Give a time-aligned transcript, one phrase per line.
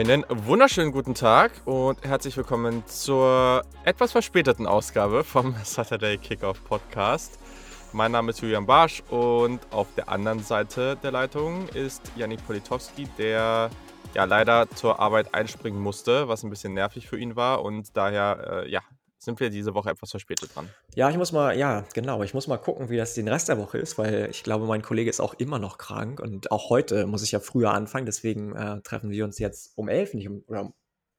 [0.00, 7.38] Einen wunderschönen guten Tag und herzlich willkommen zur etwas verspäteten Ausgabe vom Saturday Kickoff Podcast.
[7.92, 13.08] Mein Name ist Julian Barsch und auf der anderen Seite der Leitung ist Janik Politowski,
[13.18, 13.68] der
[14.14, 18.64] ja leider zur Arbeit einspringen musste, was ein bisschen nervig für ihn war und daher
[18.64, 18.80] äh, ja,
[19.20, 20.70] sind wir diese Woche etwas verspätet dran.
[20.94, 23.58] Ja, ich muss mal, ja, genau, ich muss mal gucken, wie das den Rest der
[23.58, 27.06] Woche ist, weil ich glaube, mein Kollege ist auch immer noch krank und auch heute
[27.06, 30.42] muss ich ja früher anfangen, deswegen äh, treffen wir uns jetzt um elf, nicht um,
[30.46, 30.74] oder um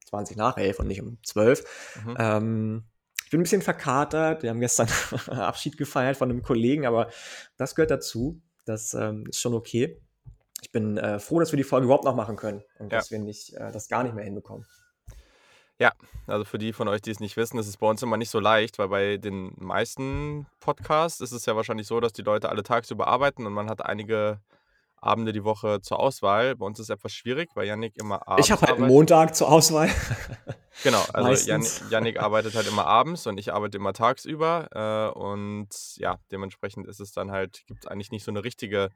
[0.06, 1.64] 20 nach elf und nicht um zwölf.
[2.04, 2.16] Mhm.
[2.18, 2.84] Ähm,
[3.24, 4.88] ich bin ein bisschen verkatert, wir haben gestern
[5.28, 7.08] Abschied gefeiert von einem Kollegen, aber
[7.56, 10.02] das gehört dazu, das ähm, ist schon okay.
[10.60, 12.98] Ich bin äh, froh, dass wir die Folge überhaupt noch machen können und ja.
[12.98, 14.66] dass wir nicht, äh, das gar nicht mehr hinbekommen.
[15.78, 15.92] Ja,
[16.26, 18.30] also für die von euch, die es nicht wissen, ist es bei uns immer nicht
[18.30, 22.50] so leicht, weil bei den meisten Podcasts ist es ja wahrscheinlich so, dass die Leute
[22.50, 24.40] alle tagsüber arbeiten und man hat einige
[25.02, 26.54] Abende die Woche zur Auswahl.
[26.54, 28.46] Bei uns ist es etwas schwierig, weil Yannick immer abends.
[28.46, 29.90] Ich habe halt Montag zur Auswahl.
[30.84, 34.68] genau, also Yannick, Yannick, arbeitet halt immer abends und ich arbeite immer tagsüber.
[35.14, 38.90] Äh, und ja, dementsprechend ist es dann halt, gibt es eigentlich nicht so eine richtige,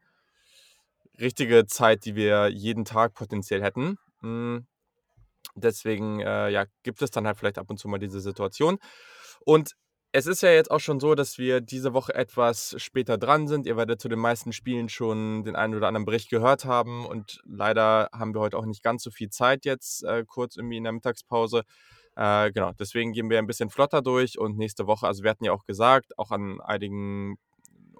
[1.18, 3.98] richtige Zeit, die wir jeden Tag potenziell hätten.
[4.20, 4.68] Mhm.
[5.54, 8.78] Deswegen äh, ja, gibt es dann halt vielleicht ab und zu mal diese Situation.
[9.44, 9.72] Und
[10.12, 13.66] es ist ja jetzt auch schon so, dass wir diese Woche etwas später dran sind.
[13.66, 17.04] Ihr werdet zu den meisten Spielen schon den einen oder anderen Bericht gehört haben.
[17.04, 20.78] Und leider haben wir heute auch nicht ganz so viel Zeit jetzt, äh, kurz irgendwie
[20.78, 21.64] in der Mittagspause.
[22.14, 24.38] Äh, genau, deswegen gehen wir ein bisschen flotter durch.
[24.38, 27.36] Und nächste Woche, also wir hatten ja auch gesagt, auch an einigen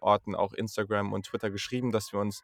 [0.01, 2.43] Orten, auch Instagram und Twitter geschrieben, dass wir uns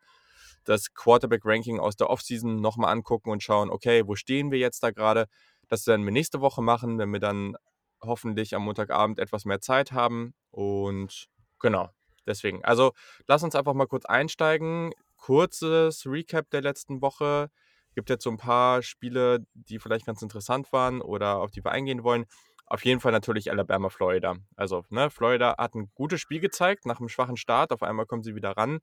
[0.65, 4.91] das Quarterback-Ranking aus der Offseason nochmal angucken und schauen, okay, wo stehen wir jetzt da
[4.91, 5.27] gerade?
[5.69, 7.57] Das werden wir nächste Woche machen, wenn wir dann
[8.03, 10.35] hoffentlich am Montagabend etwas mehr Zeit haben.
[10.51, 11.29] Und
[11.61, 11.89] genau,
[12.27, 12.65] deswegen.
[12.65, 12.93] Also
[13.27, 14.93] lass uns einfach mal kurz einsteigen.
[15.17, 17.49] Kurzes Recap der letzten Woche.
[17.95, 21.73] Gibt jetzt so ein paar Spiele, die vielleicht ganz interessant waren oder auf die wir
[21.73, 22.27] eingehen wollen.
[22.73, 24.37] Auf jeden Fall natürlich Alabama, Florida.
[24.57, 27.71] Also, ne, Florida hat ein gutes Spiel gezeigt nach einem schwachen Start.
[27.71, 28.81] Auf einmal kommen sie wieder ran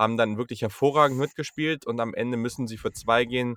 [0.00, 3.56] haben dann wirklich hervorragend mitgespielt und am Ende müssen sie für zwei gehen,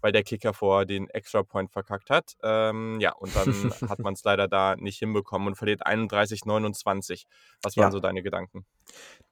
[0.00, 2.36] weil der Kicker vor den Extra Point verkackt hat.
[2.42, 7.24] Ähm, ja, und dann hat man es leider da nicht hinbekommen und verliert 31-29.
[7.62, 7.90] Was waren ja.
[7.90, 8.64] so deine Gedanken?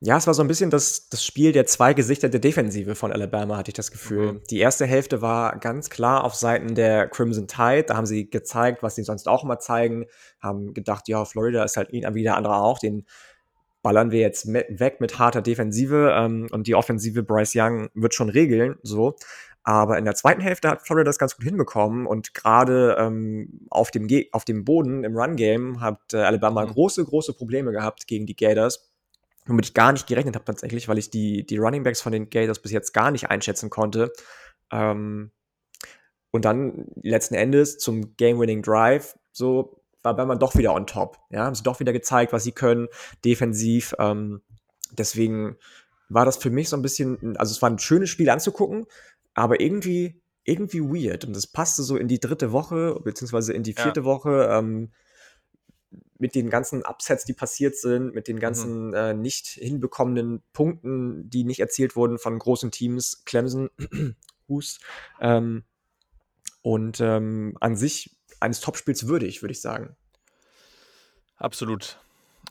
[0.00, 3.12] Ja, es war so ein bisschen das, das Spiel der zwei Gesichter der Defensive von
[3.12, 4.34] Alabama, hatte ich das Gefühl.
[4.34, 4.42] Mhm.
[4.50, 7.84] Die erste Hälfte war ganz klar auf Seiten der Crimson Tide.
[7.84, 10.06] Da haben sie gezeigt, was sie sonst auch immer zeigen.
[10.40, 12.78] Haben gedacht, ja, Florida ist halt wie der andere auch.
[12.78, 13.06] Den
[13.82, 18.28] ballern wir jetzt weg mit harter Defensive ähm, und die Offensive Bryce Young wird schon
[18.28, 19.16] regeln, so.
[19.68, 23.90] Aber in der zweiten Hälfte hat Florida das ganz gut hinbekommen und gerade ähm, auf,
[23.90, 26.70] dem auf dem Boden im Run-Game hat äh, Alabama mhm.
[26.70, 28.90] große, große Probleme gehabt gegen die Gators,
[29.44, 32.30] womit ich gar nicht gerechnet habe tatsächlich, weil ich die, die Running Backs von den
[32.30, 34.10] Gators bis jetzt gar nicht einschätzen konnte.
[34.72, 35.32] Ähm,
[36.30, 41.18] und dann letzten Endes zum Game-Winning Drive so war Bergmann doch wieder on top.
[41.28, 42.88] Ja, haben sie doch wieder gezeigt, was sie können,
[43.22, 43.94] defensiv.
[43.98, 44.40] Ähm,
[44.92, 45.58] deswegen
[46.08, 48.86] war das für mich so ein bisschen, also es war ein schönes Spiel anzugucken,
[49.38, 51.24] aber irgendwie, irgendwie weird.
[51.24, 54.06] Und das passte so in die dritte Woche, beziehungsweise in die vierte ja.
[54.06, 54.48] Woche.
[54.50, 54.90] Ähm,
[56.20, 58.40] mit den ganzen Upsets, die passiert sind, mit den mhm.
[58.40, 58.94] ganzen mhm.
[58.94, 63.70] äh, nicht hinbekommenen Punkten, die nicht erzielt wurden von großen Teams, Clemson,
[64.48, 64.80] Hus.
[65.20, 65.62] Ähm,
[66.62, 69.96] und ähm, an sich eines Topspiels würdig, würde ich sagen.
[71.36, 72.00] Absolut.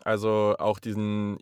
[0.08, 1.38] Also auch diesen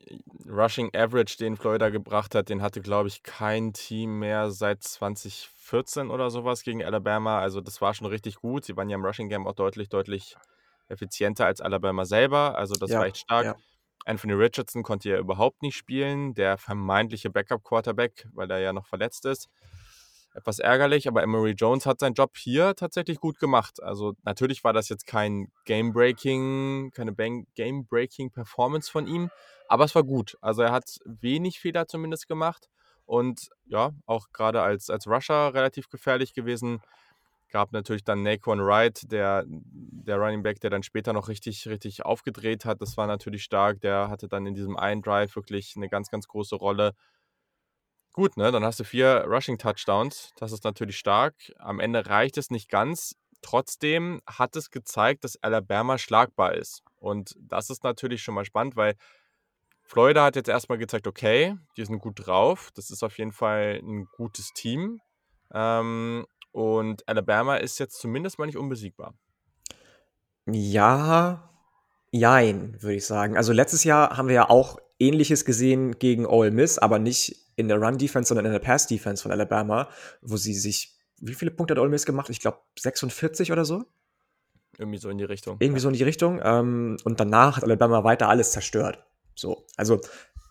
[0.49, 6.09] Rushing Average, den Florida gebracht hat, den hatte, glaube ich, kein Team mehr seit 2014
[6.09, 7.39] oder sowas gegen Alabama.
[7.41, 8.65] Also das war schon richtig gut.
[8.65, 10.35] Sie waren ja im Rushing Game auch deutlich, deutlich
[10.87, 12.57] effizienter als Alabama selber.
[12.57, 13.45] Also das ja, war echt stark.
[13.45, 13.55] Ja.
[14.03, 19.27] Anthony Richardson konnte ja überhaupt nicht spielen, der vermeintliche Backup-Quarterback, weil er ja noch verletzt
[19.27, 19.47] ist
[20.35, 23.81] etwas ärgerlich, aber Emery Jones hat seinen Job hier tatsächlich gut gemacht.
[23.81, 27.13] Also natürlich war das jetzt kein Game-Breaking, keine
[27.56, 29.30] Game-Breaking-Performance von ihm,
[29.68, 30.38] aber es war gut.
[30.42, 32.69] Also er hat wenig Fehler zumindest gemacht
[33.06, 36.81] und ja, auch gerade als, als Rusher relativ gefährlich gewesen.
[37.51, 42.04] Gab natürlich dann Naquan Wright, der, der Running Back, der dann später noch richtig, richtig
[42.04, 42.81] aufgedreht hat.
[42.81, 43.80] Das war natürlich stark.
[43.80, 46.94] Der hatte dann in diesem einen Drive wirklich eine ganz, ganz große Rolle
[48.15, 48.50] Gut, ne?
[48.50, 50.31] Dann hast du vier Rushing Touchdowns.
[50.38, 51.35] Das ist natürlich stark.
[51.59, 53.17] Am Ende reicht es nicht ganz.
[53.41, 56.81] Trotzdem hat es gezeigt, dass Alabama schlagbar ist.
[56.95, 58.95] Und das ist natürlich schon mal spannend, weil
[59.83, 62.71] Florida hat jetzt erstmal gezeigt, okay, die sind gut drauf.
[62.73, 65.01] Das ist auf jeden Fall ein gutes Team.
[65.53, 69.13] Ähm, und Alabama ist jetzt zumindest mal nicht unbesiegbar.
[70.45, 71.50] Ja,
[72.11, 73.35] jein, würde ich sagen.
[73.35, 77.68] Also letztes Jahr haben wir ja auch Ähnliches gesehen gegen Ole Miss, aber nicht in
[77.68, 79.90] der Run-Defense, sondern in der Pass-Defense von Alabama,
[80.22, 82.30] wo sie sich wie viele Punkte hat Ole Miss gemacht?
[82.30, 83.86] Ich glaube 46 oder so.
[84.78, 85.57] Irgendwie so in die Richtung.
[85.60, 85.81] Irgendwie ja.
[85.81, 86.42] so in die Richtung.
[86.44, 89.04] Ähm, und danach hat Alabama weiter alles zerstört.
[89.36, 90.02] So, also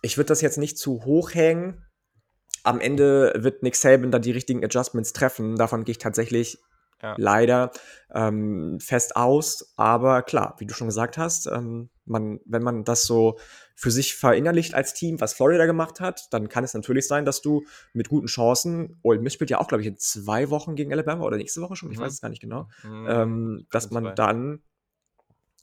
[0.01, 1.85] ich würde das jetzt nicht zu hoch hängen.
[2.63, 5.55] Am Ende wird Nick Saban da die richtigen Adjustments treffen.
[5.55, 6.57] Davon gehe ich tatsächlich
[7.05, 7.15] ja.
[7.17, 7.71] leider
[8.13, 9.73] ähm, fest aus.
[9.77, 13.37] Aber klar, wie du schon gesagt hast, ähm, man, wenn man das so
[13.75, 17.41] für sich verinnerlicht als Team, was Florida gemacht hat, dann kann es natürlich sein, dass
[17.41, 20.93] du mit guten Chancen, Ole Miss spielt ja auch, glaube ich, in zwei Wochen gegen
[20.93, 22.03] Alabama oder nächste Woche schon, ich mhm.
[22.03, 23.07] weiß es gar nicht genau, mhm.
[23.09, 24.11] ähm, dass man zwei.
[24.13, 24.63] dann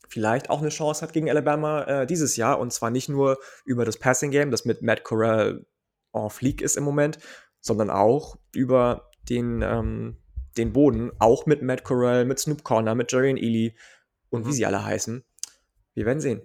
[0.08, 3.86] vielleicht auch eine Chance hat gegen Alabama äh, dieses Jahr und zwar nicht nur über
[3.86, 5.64] das Passing Game, das mit Matt Corral
[6.12, 7.18] en fleek ist im Moment,
[7.60, 10.21] sondern auch über den, ähm,
[10.58, 13.74] den Boden, auch mit Matt Corral, mit Snoop Corner, mit Jarian Ely
[14.30, 14.48] und mhm.
[14.48, 15.24] wie sie alle heißen.
[15.94, 16.42] Wir werden sehen.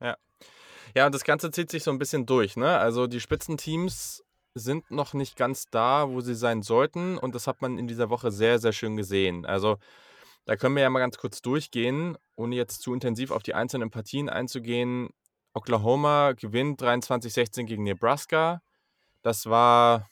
[0.00, 0.16] Ja.
[0.94, 2.78] Ja, und das Ganze zieht sich so ein bisschen durch, ne?
[2.78, 4.24] Also die Spitzenteams
[4.54, 7.18] sind noch nicht ganz da, wo sie sein sollten.
[7.18, 9.46] Und das hat man in dieser Woche sehr, sehr schön gesehen.
[9.46, 9.78] Also
[10.44, 13.90] da können wir ja mal ganz kurz durchgehen, ohne jetzt zu intensiv auf die einzelnen
[13.90, 15.10] Partien einzugehen.
[15.52, 18.62] Oklahoma gewinnt 23-16 gegen Nebraska.
[19.22, 20.08] Das war,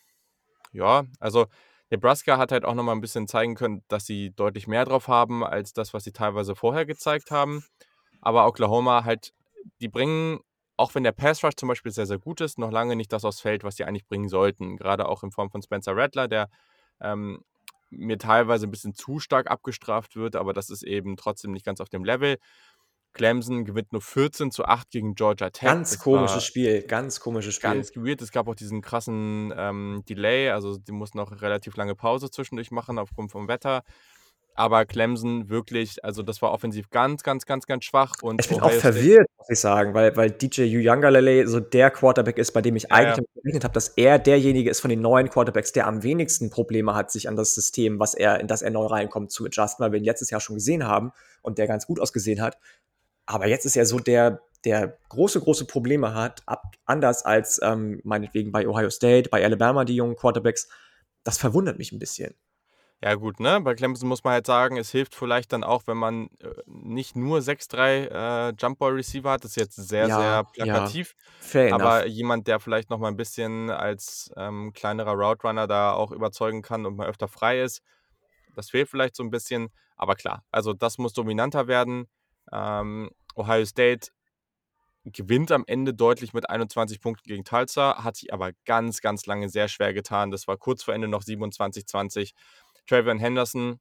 [0.72, 1.46] ja, also
[1.91, 5.44] Nebraska hat halt auch nochmal ein bisschen zeigen können, dass sie deutlich mehr drauf haben
[5.44, 7.65] als das, was sie teilweise vorher gezeigt haben.
[8.21, 9.33] Aber Oklahoma halt,
[9.81, 10.41] die bringen,
[10.77, 13.25] auch wenn der Pass Rush zum Beispiel sehr, sehr gut ist, noch lange nicht das
[13.25, 14.77] aufs Feld, was sie eigentlich bringen sollten.
[14.77, 16.49] Gerade auch in Form von Spencer Rattler, der
[17.00, 17.44] ähm,
[17.91, 21.81] mir teilweise ein bisschen zu stark abgestraft wird, aber das ist eben trotzdem nicht ganz
[21.81, 22.37] auf dem Level.
[23.17, 25.67] Clemson gewinnt nur 14 zu 8 gegen Georgia Tech.
[25.67, 27.71] Ganz das komisches Spiel, ganz komisches Spiel.
[27.71, 28.21] Ganz weird.
[28.21, 32.71] Es gab auch diesen krassen ähm, Delay, also die mussten noch relativ lange Pause zwischendurch
[32.71, 33.83] machen aufgrund vom Wetter.
[34.59, 38.15] Aber Clemson wirklich, also das war offensiv ganz, ganz, ganz, ganz schwach.
[38.23, 41.91] Und ich bin Ohio auch verwirrt, muss ich sagen, weil, weil DJ Uyangalele so der
[41.91, 43.41] Quarterback ist, bei dem ich ja, eigentlich ja.
[43.43, 47.11] gerechnet habe, dass er derjenige ist von den neuen Quarterbacks, der am wenigsten Probleme hat,
[47.11, 49.99] sich an das System, was er, in das er neu reinkommt, zu adjusten, weil wir
[49.99, 52.57] ihn letztes Jahr schon gesehen haben und der ganz gut ausgesehen hat.
[53.26, 58.00] Aber jetzt ist er so der, der große, große Probleme hat, ab, anders als ähm,
[58.05, 60.69] meinetwegen bei Ohio State, bei Alabama, die jungen Quarterbacks.
[61.25, 62.34] Das verwundert mich ein bisschen.
[63.02, 63.61] Ja, gut, ne?
[63.61, 67.14] Bei Clemson muss man halt sagen, es hilft vielleicht dann auch, wenn man äh, nicht
[67.14, 69.44] nur 6-3 äh, Jumpball-Receiver hat.
[69.44, 71.14] Das ist jetzt sehr, ja, sehr plakativ.
[71.52, 71.75] Ja.
[71.75, 72.17] aber enough.
[72.17, 76.62] jemand, der vielleicht noch mal ein bisschen als ähm, kleinerer Route Runner da auch überzeugen
[76.62, 77.82] kann und mal öfter frei ist.
[78.55, 79.69] Das fehlt vielleicht so ein bisschen.
[79.96, 82.06] Aber klar, also das muss dominanter werden.
[82.52, 84.08] Ähm, Ohio State
[85.12, 89.48] gewinnt am Ende deutlich mit 21 Punkten gegen Tulsa, hat sich aber ganz, ganz lange
[89.48, 90.31] sehr schwer getan.
[90.31, 92.32] Das war kurz vor Ende noch 27-20.
[92.88, 93.81] Travion Henderson.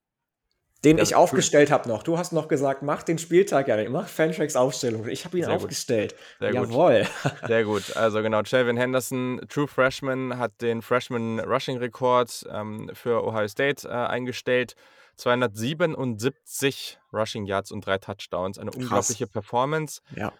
[0.83, 2.03] Den ich aufgestellt habe noch.
[2.03, 5.07] Du hast noch gesagt, mach den Spieltag ja, mach Fantracks Aufstellung.
[5.07, 6.13] Ich habe ihn Sehr aufgestellt.
[6.39, 7.07] Sehr Jawohl.
[7.23, 7.47] Gut.
[7.47, 7.97] Sehr gut.
[7.97, 13.88] Also genau, Travion Henderson, True Freshman, hat den Freshman Rushing Rekord ähm, für Ohio State
[13.88, 14.75] äh, eingestellt.
[15.15, 18.57] 277 Rushing Yards und drei Touchdowns.
[18.57, 18.83] Eine Krass.
[18.83, 20.01] unglaubliche Performance.
[20.15, 20.33] Ja.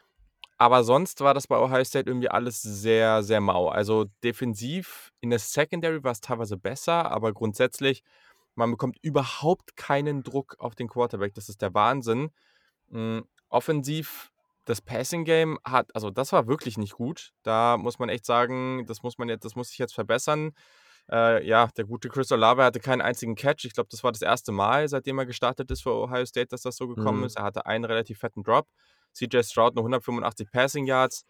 [0.58, 3.68] Aber sonst war das bei Ohio State irgendwie alles sehr, sehr mau.
[3.68, 8.04] Also defensiv in der Secondary war es teilweise besser, aber grundsätzlich
[8.56, 11.34] man bekommt überhaupt keinen Druck auf den Quarterback.
[11.34, 12.32] Das ist der Wahnsinn.
[12.88, 13.26] Mhm.
[13.50, 14.32] Offensiv,
[14.66, 17.34] das Passing Game hat, also das war wirklich nicht gut.
[17.44, 20.54] Da muss man echt sagen, das muss man jetzt, das muss sich jetzt verbessern.
[21.12, 23.66] Äh, ja, der gute Crystal Lava hatte keinen einzigen Catch.
[23.66, 26.62] Ich glaube, das war das erste Mal, seitdem er gestartet ist für Ohio State, dass
[26.62, 27.26] das so gekommen mhm.
[27.26, 27.38] ist.
[27.38, 28.68] Er hatte einen relativ fetten Drop.
[29.14, 31.26] CJ Stroud nur 185 Passing Yards.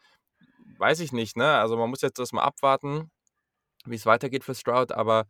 [0.77, 1.57] Weiß ich nicht, ne?
[1.57, 3.11] Also man muss jetzt erstmal abwarten,
[3.85, 5.27] wie es weitergeht für Stroud, aber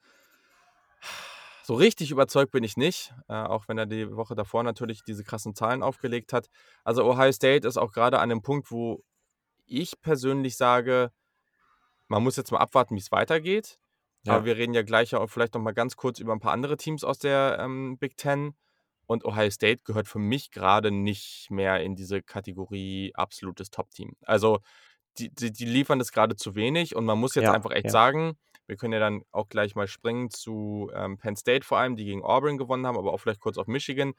[1.64, 5.24] so richtig überzeugt bin ich nicht, äh, auch wenn er die Woche davor natürlich diese
[5.24, 6.48] krassen Zahlen aufgelegt hat.
[6.84, 9.04] Also Ohio State ist auch gerade an dem Punkt, wo
[9.66, 11.12] ich persönlich sage,
[12.08, 13.80] man muss jetzt mal abwarten, wie es weitergeht.
[14.26, 14.34] Ja.
[14.34, 16.78] Aber wir reden ja gleich auch vielleicht noch mal ganz kurz über ein paar andere
[16.78, 18.56] Teams aus der ähm, Big Ten.
[19.08, 24.14] Und Ohio State gehört für mich gerade nicht mehr in diese Kategorie absolutes Top-Team.
[24.24, 24.60] Also
[25.20, 27.86] die, die, die, liefern das gerade zu wenig und man muss jetzt ja, einfach echt
[27.86, 27.92] ja.
[27.92, 28.36] sagen,
[28.68, 32.06] wir können ja dann auch gleich mal springen zu ähm, Penn State vor allem, die
[32.06, 34.14] gegen Auburn gewonnen haben, aber auch vielleicht kurz auf Michigan.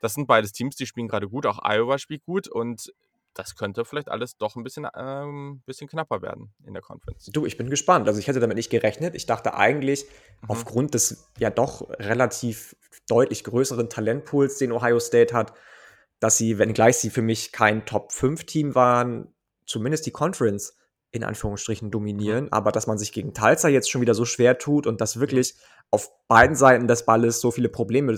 [0.00, 1.44] Das sind beides Teams, die spielen gerade gut.
[1.44, 2.92] Auch Iowa spielt gut und
[3.34, 7.26] das könnte vielleicht alles doch ein bisschen, ähm, bisschen knapper werden in der Conference.
[7.32, 8.08] Du, ich bin gespannt.
[8.08, 9.14] Also ich hätte damit nicht gerechnet.
[9.14, 10.04] Ich dachte eigentlich,
[10.42, 10.50] mhm.
[10.50, 12.76] aufgrund des ja doch relativ
[13.08, 15.52] deutlich größeren Talentpools, den Ohio State hat,
[16.18, 19.32] dass sie, wenngleich sie für mich kein Top-5-Team waren,
[19.64, 20.76] zumindest die Conference
[21.12, 22.52] in Anführungsstrichen dominieren, mhm.
[22.52, 25.54] aber dass man sich gegen Tulsa jetzt schon wieder so schwer tut und dass wirklich
[25.90, 28.16] auf beiden Seiten des Balles so viele Probleme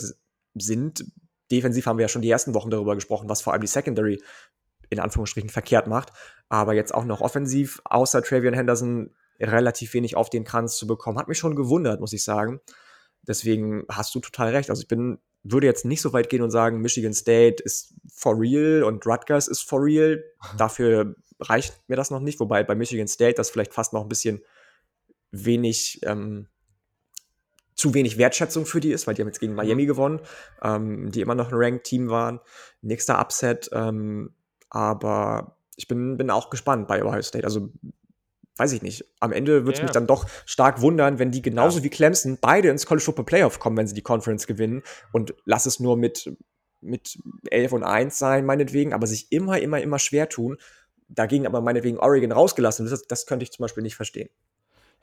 [0.54, 1.04] sind.
[1.50, 4.23] Defensiv haben wir ja schon die ersten Wochen darüber gesprochen, was vor allem die Secondary
[4.92, 6.11] in Anführungsstrichen verkehrt macht,
[6.49, 11.18] aber jetzt auch noch offensiv, außer Travion Henderson, relativ wenig auf den Kranz zu bekommen,
[11.18, 12.61] hat mich schon gewundert, muss ich sagen.
[13.26, 14.70] Deswegen hast du total recht.
[14.70, 18.38] Also ich bin, würde jetzt nicht so weit gehen und sagen, Michigan State ist for
[18.38, 20.22] real und Rutgers ist for real.
[20.58, 24.08] Dafür reicht mir das noch nicht, wobei bei Michigan State das vielleicht fast noch ein
[24.08, 24.42] bisschen
[25.30, 26.49] wenig, ähm,
[27.75, 29.88] zu wenig Wertschätzung für die ist, weil die haben jetzt gegen Miami mhm.
[29.88, 30.20] gewonnen,
[30.62, 32.40] ähm, die immer noch ein Ranked-Team waren.
[32.82, 34.34] Nächster Upset, ähm,
[34.72, 37.44] aber ich bin, bin auch gespannt bei Ohio State.
[37.44, 37.70] Also
[38.56, 39.04] weiß ich nicht.
[39.20, 41.84] Am Ende würde es ja, mich dann doch stark wundern, wenn die genauso ja.
[41.84, 45.66] wie Clemson beide ins College Football Playoff kommen, wenn sie die Conference gewinnen und lass
[45.66, 46.34] es nur mit,
[46.80, 47.18] mit
[47.50, 50.56] 11 und 1 sein, meinetwegen, aber sich immer, immer, immer schwer tun.
[51.08, 52.88] Dagegen aber meinetwegen Oregon rausgelassen.
[52.88, 54.30] Das, das könnte ich zum Beispiel nicht verstehen.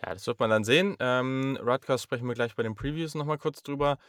[0.04, 0.96] Ja, das wird man dann sehen.
[1.00, 4.00] Ähm, Rutgers sprechen wir gleich bei den Previews nochmal kurz drüber.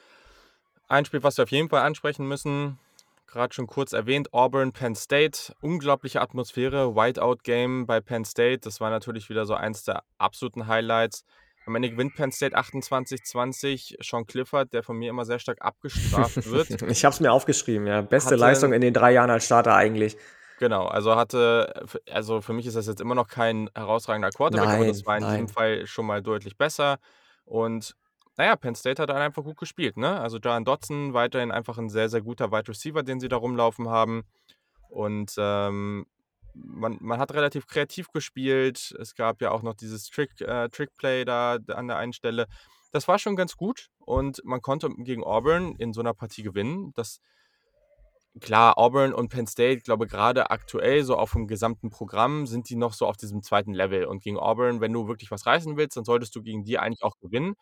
[0.88, 2.78] Ein Spiel, was wir auf jeden Fall ansprechen müssen,
[3.30, 5.54] gerade schon kurz erwähnt, Auburn, Penn State.
[5.60, 8.60] Unglaubliche Atmosphäre, Whiteout-Game bei Penn State.
[8.60, 11.24] Das war natürlich wieder so eins der absoluten Highlights.
[11.66, 14.02] Am Ende gewinnt Penn State 28-20.
[14.02, 16.82] Sean Clifford, der von mir immer sehr stark abgestraft wird.
[16.82, 18.00] ich habe es mir aufgeschrieben, ja.
[18.00, 20.16] Beste hatte, Leistung in den drei Jahren als Starter eigentlich.
[20.58, 24.76] Genau, also hatte, also für mich ist das jetzt immer noch kein herausragender Quarterback, nein,
[24.76, 25.32] aber das war in nein.
[25.32, 26.98] diesem Fall schon mal deutlich besser.
[27.46, 27.94] Und
[28.36, 29.96] naja, Penn State hat dann einfach gut gespielt.
[29.96, 30.18] Ne?
[30.20, 33.88] Also John Dotson weiterhin einfach ein sehr, sehr guter Wide Receiver, den sie da rumlaufen
[33.88, 34.22] haben.
[34.88, 36.06] Und ähm,
[36.54, 38.94] man, man hat relativ kreativ gespielt.
[38.98, 42.46] Es gab ja auch noch dieses Trick, äh, Trickplay da an der einen Stelle.
[42.92, 46.92] Das war schon ganz gut und man konnte gegen Auburn in so einer Partie gewinnen.
[46.94, 47.20] Das,
[48.40, 52.76] klar, Auburn und Penn State, glaube gerade aktuell, so auf dem gesamten Programm, sind die
[52.76, 54.06] noch so auf diesem zweiten Level.
[54.06, 57.04] Und gegen Auburn, wenn du wirklich was reißen willst, dann solltest du gegen die eigentlich
[57.04, 57.54] auch gewinnen.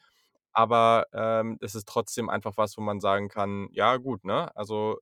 [0.58, 4.50] Aber ähm, es ist trotzdem einfach was, wo man sagen kann, ja gut, ne?
[4.56, 4.98] Also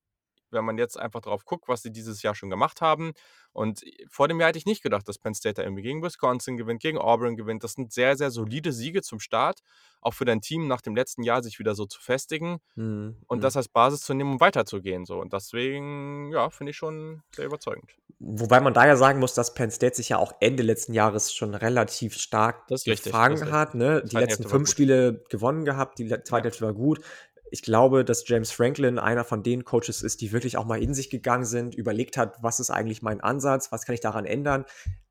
[0.56, 3.12] wenn man jetzt einfach drauf guckt, was sie dieses Jahr schon gemacht haben.
[3.52, 6.58] Und vor dem Jahr hätte ich nicht gedacht, dass Penn State da irgendwie gegen Wisconsin
[6.58, 7.64] gewinnt, gegen Auburn gewinnt.
[7.64, 9.60] Das sind sehr, sehr solide Siege zum Start,
[10.02, 13.16] auch für dein Team nach dem letzten Jahr sich wieder so zu festigen mhm.
[13.28, 15.06] und das als Basis zu nehmen, um weiterzugehen.
[15.06, 15.18] So.
[15.20, 17.92] Und deswegen, ja, finde ich schon sehr überzeugend.
[18.18, 21.32] Wobei man da ja sagen muss, dass Penn State sich ja auch Ende letzten Jahres
[21.34, 23.75] schon relativ stark gefangen hat.
[23.75, 24.02] Ne?
[24.04, 27.00] Die letzten fünf Spiele gewonnen gehabt, die zweite Hälfte war gut
[27.50, 30.94] ich glaube, dass James Franklin einer von den Coaches ist, die wirklich auch mal in
[30.94, 34.64] sich gegangen sind, überlegt hat, was ist eigentlich mein Ansatz, was kann ich daran ändern.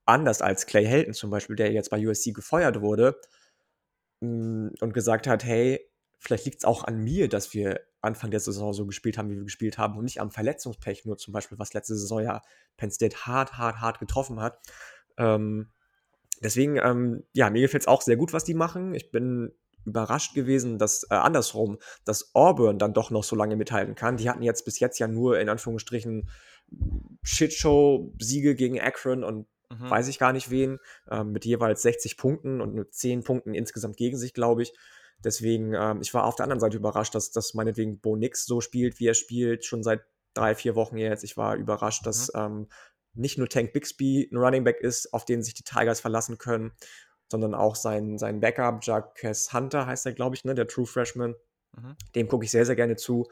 [0.05, 3.19] Anders als Clay Helton zum Beispiel, der jetzt bei USC gefeuert wurde
[4.21, 5.79] mm, und gesagt hat, hey,
[6.19, 9.35] vielleicht liegt es auch an mir, dass wir Anfang der Saison so gespielt haben, wie
[9.35, 12.41] wir gespielt haben und nicht am Verletzungspech, nur zum Beispiel, was letzte Saison ja
[12.77, 14.59] Penn State hart, hart, hart getroffen hat.
[15.17, 15.71] Ähm,
[16.41, 18.93] deswegen, ähm, ja, mir gefällt es auch sehr gut, was die machen.
[18.93, 19.53] Ich bin
[19.85, 24.17] überrascht gewesen, dass äh, andersrum, dass Auburn dann doch noch so lange mithalten kann.
[24.17, 26.29] Die hatten jetzt bis jetzt ja nur in Anführungsstrichen
[27.23, 29.89] Shitshow-Siege gegen Akron und mhm.
[29.89, 33.97] weiß ich gar nicht wen, äh, mit jeweils 60 Punkten und mit 10 Punkten insgesamt
[33.97, 34.73] gegen sich, glaube ich.
[35.23, 38.61] Deswegen, ähm, ich war auf der anderen Seite überrascht, dass, dass meinetwegen Bo Nix so
[38.61, 40.01] spielt, wie er spielt, schon seit
[40.33, 41.23] drei, vier Wochen jetzt.
[41.23, 42.05] Ich war überrascht, mhm.
[42.05, 42.67] dass ähm,
[43.13, 46.73] nicht nur Tank Bixby ein Running Back ist, auf den sich die Tigers verlassen können,
[47.29, 51.35] sondern auch sein, sein Backup, Jacques Hunter heißt er, glaube ich, ne, der True Freshman.
[51.73, 51.95] Mhm.
[52.15, 53.27] Dem gucke ich sehr, sehr gerne zu.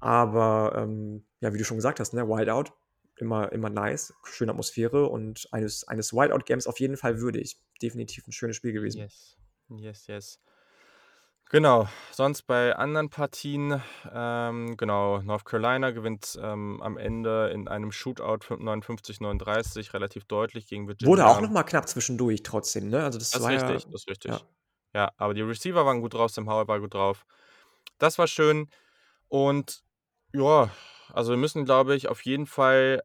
[0.00, 2.72] Aber ähm, ja, wie du schon gesagt hast, ne, Wideout,
[3.16, 7.60] immer, immer nice, schöne Atmosphäre und eines, eines Wideout-Games auf jeden Fall würdig.
[7.82, 8.98] Definitiv ein schönes Spiel gewesen.
[8.98, 9.36] Yes,
[9.68, 10.42] yes, yes.
[11.48, 13.80] Genau, sonst bei anderen Partien,
[14.12, 20.88] ähm, genau, North Carolina gewinnt ähm, am Ende in einem Shootout 59-39 relativ deutlich gegen
[20.88, 21.08] Virginia.
[21.08, 23.04] Wurde auch nochmal knapp zwischendurch trotzdem, ne?
[23.04, 24.32] Also das, das ist richtig, ja, das ist richtig.
[24.32, 24.40] Ja.
[24.92, 25.12] ja.
[25.18, 27.24] aber die Receiver waren gut drauf, Sam Howell war gut drauf.
[27.98, 28.68] Das war schön.
[29.28, 29.84] Und
[30.32, 30.70] ja,
[31.12, 33.02] also wir müssen, glaube ich, auf jeden Fall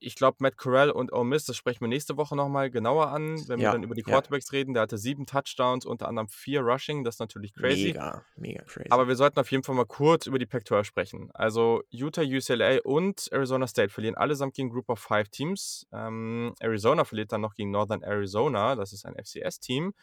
[0.00, 3.36] ich glaube, Matt Corral und Ole Miss, das sprechen wir nächste Woche nochmal genauer an,
[3.48, 4.06] wenn wir dann über die ja.
[4.06, 4.74] Quarterbacks reden.
[4.74, 7.88] Der hatte sieben Touchdowns, unter anderem vier Rushing, das ist natürlich crazy.
[7.88, 8.88] Mega, mega crazy.
[8.90, 11.30] Aber wir sollten auf jeden Fall mal kurz über die Pac-12 sprechen.
[11.34, 15.86] Also Utah, UCLA und Arizona State verlieren allesamt gegen Group of Five Teams.
[15.92, 19.94] Ähm, Arizona verliert dann noch gegen Northern Arizona, das ist ein FCS-Team.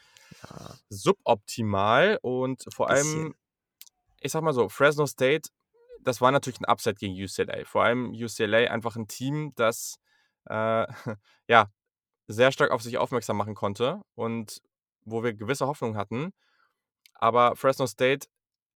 [0.44, 0.76] Ja.
[0.90, 3.36] Suboptimal und vor allem,
[4.20, 5.50] ich sag mal so, Fresno State
[6.06, 7.66] das war natürlich ein Upset gegen UCLA.
[7.66, 9.98] Vor allem UCLA einfach ein Team, das
[10.46, 10.86] äh,
[11.50, 11.68] ja
[12.28, 14.62] sehr stark auf sich aufmerksam machen konnte und
[15.04, 16.32] wo wir gewisse Hoffnung hatten.
[17.14, 18.28] Aber Fresno State,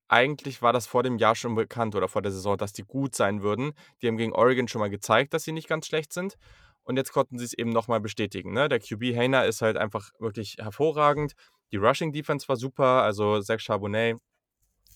[0.07, 3.15] eigentlich war das vor dem Jahr schon bekannt oder vor der Saison, dass die gut
[3.15, 3.74] sein würden.
[4.01, 6.38] Die haben gegen Oregon schon mal gezeigt, dass sie nicht ganz schlecht sind.
[6.83, 8.53] Und jetzt konnten sie es eben nochmal bestätigen.
[8.53, 8.69] Ne?
[8.69, 11.33] Der QB Hayner ist halt einfach wirklich hervorragend.
[11.71, 13.03] Die Rushing Defense war super.
[13.03, 14.17] Also Zach Charbonnet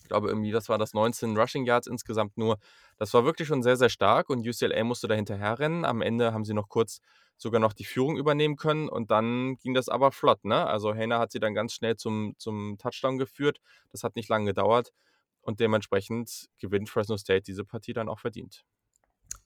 [0.03, 2.59] Ich glaube, irgendwie, das war das 19 Rushing Yards insgesamt nur.
[2.97, 5.85] Das war wirklich schon sehr, sehr stark und UCLA musste da hinterher rennen.
[5.85, 6.99] Am Ende haben sie noch kurz
[7.37, 10.43] sogar noch die Führung übernehmen können und dann ging das aber flott.
[10.45, 10.67] Ne?
[10.67, 13.59] Also Hayner hat sie dann ganz schnell zum, zum Touchdown geführt.
[13.91, 14.93] Das hat nicht lange gedauert
[15.41, 18.63] und dementsprechend gewinnt Fresno State diese Partie dann auch verdient.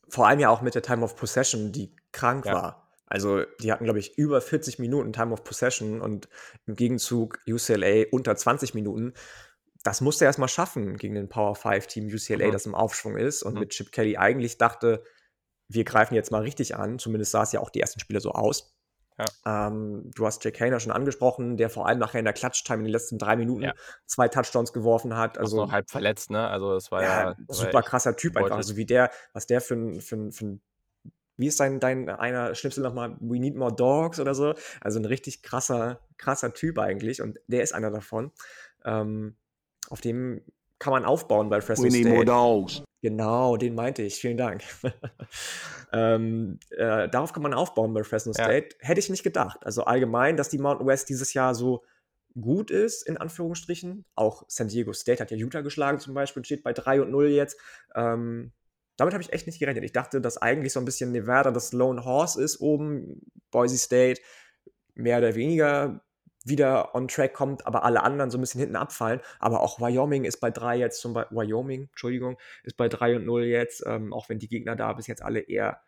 [0.10, 2.54] Vor allem ja auch mit der Time of Possession, die krank ja.
[2.54, 2.88] war.
[3.08, 6.28] Also die hatten, glaube ich, über 40 Minuten Time of Possession und
[6.66, 9.14] im Gegenzug UCLA unter 20 Minuten.
[9.88, 12.51] Das musste er erstmal schaffen gegen den Power 5 Team UCLA, mhm.
[12.51, 13.62] das im Aufschwung ist und mhm.
[13.62, 15.01] mit Chip Kelly eigentlich dachte,
[15.70, 17.00] wir greifen jetzt mal richtig an.
[17.00, 18.75] Zumindest sah es ja auch die ersten Spiele so aus.
[19.17, 19.67] Ja.
[19.67, 22.84] Ähm, du hast Jake Hayner schon angesprochen, der vor allem nachher in der Clutch-Time in
[22.84, 23.74] den letzten drei Minuten ja.
[24.06, 25.38] zwei Touchdowns geworfen hat.
[25.38, 26.50] Also auch halb verletzt, ne?
[26.50, 28.58] Also das war ja, ja super krasser Typ einfach.
[28.58, 30.60] Also wie der, was der für ein, für für
[31.38, 34.53] wie ist dein, dein einer Schnipsel nochmal, We Need More Dogs oder so?
[34.82, 38.34] Also ein richtig krasser, krasser Typ eigentlich und der ist einer davon.
[38.84, 39.38] Ähm,
[39.89, 40.41] auf dem
[40.79, 42.06] kann man aufbauen bei Fresno We State.
[42.06, 42.84] Need More Dogs.
[43.01, 44.15] Genau, den meinte ich.
[44.15, 44.63] Vielen Dank.
[45.94, 48.75] ähm, äh, darauf kann man aufbauen bei Fresno State.
[48.82, 48.88] Ja.
[48.88, 49.65] Hätte ich nicht gedacht.
[49.65, 51.84] Also allgemein, dass die Mountain West dieses Jahr so
[52.39, 54.06] gut ist, in Anführungsstrichen.
[54.15, 57.29] Auch San Diego State hat ja Utah geschlagen zum Beispiel, steht bei 3 und 0
[57.29, 57.58] jetzt.
[57.96, 58.51] Ähm,
[58.98, 59.84] damit habe ich echt nicht gerechnet.
[59.84, 64.22] Ich dachte, dass eigentlich so ein bisschen Nevada das Lone Horse ist oben, Boise State
[64.96, 66.01] mehr oder weniger
[66.48, 69.22] wieder on track kommt, aber alle anderen so ein bisschen hinten abfallen.
[69.39, 73.25] Aber auch Wyoming ist bei 3 jetzt zum Beispiel, Wyoming, Entschuldigung, ist bei 3 und
[73.25, 75.82] 0 jetzt, ähm, auch wenn die Gegner da bis jetzt alle eher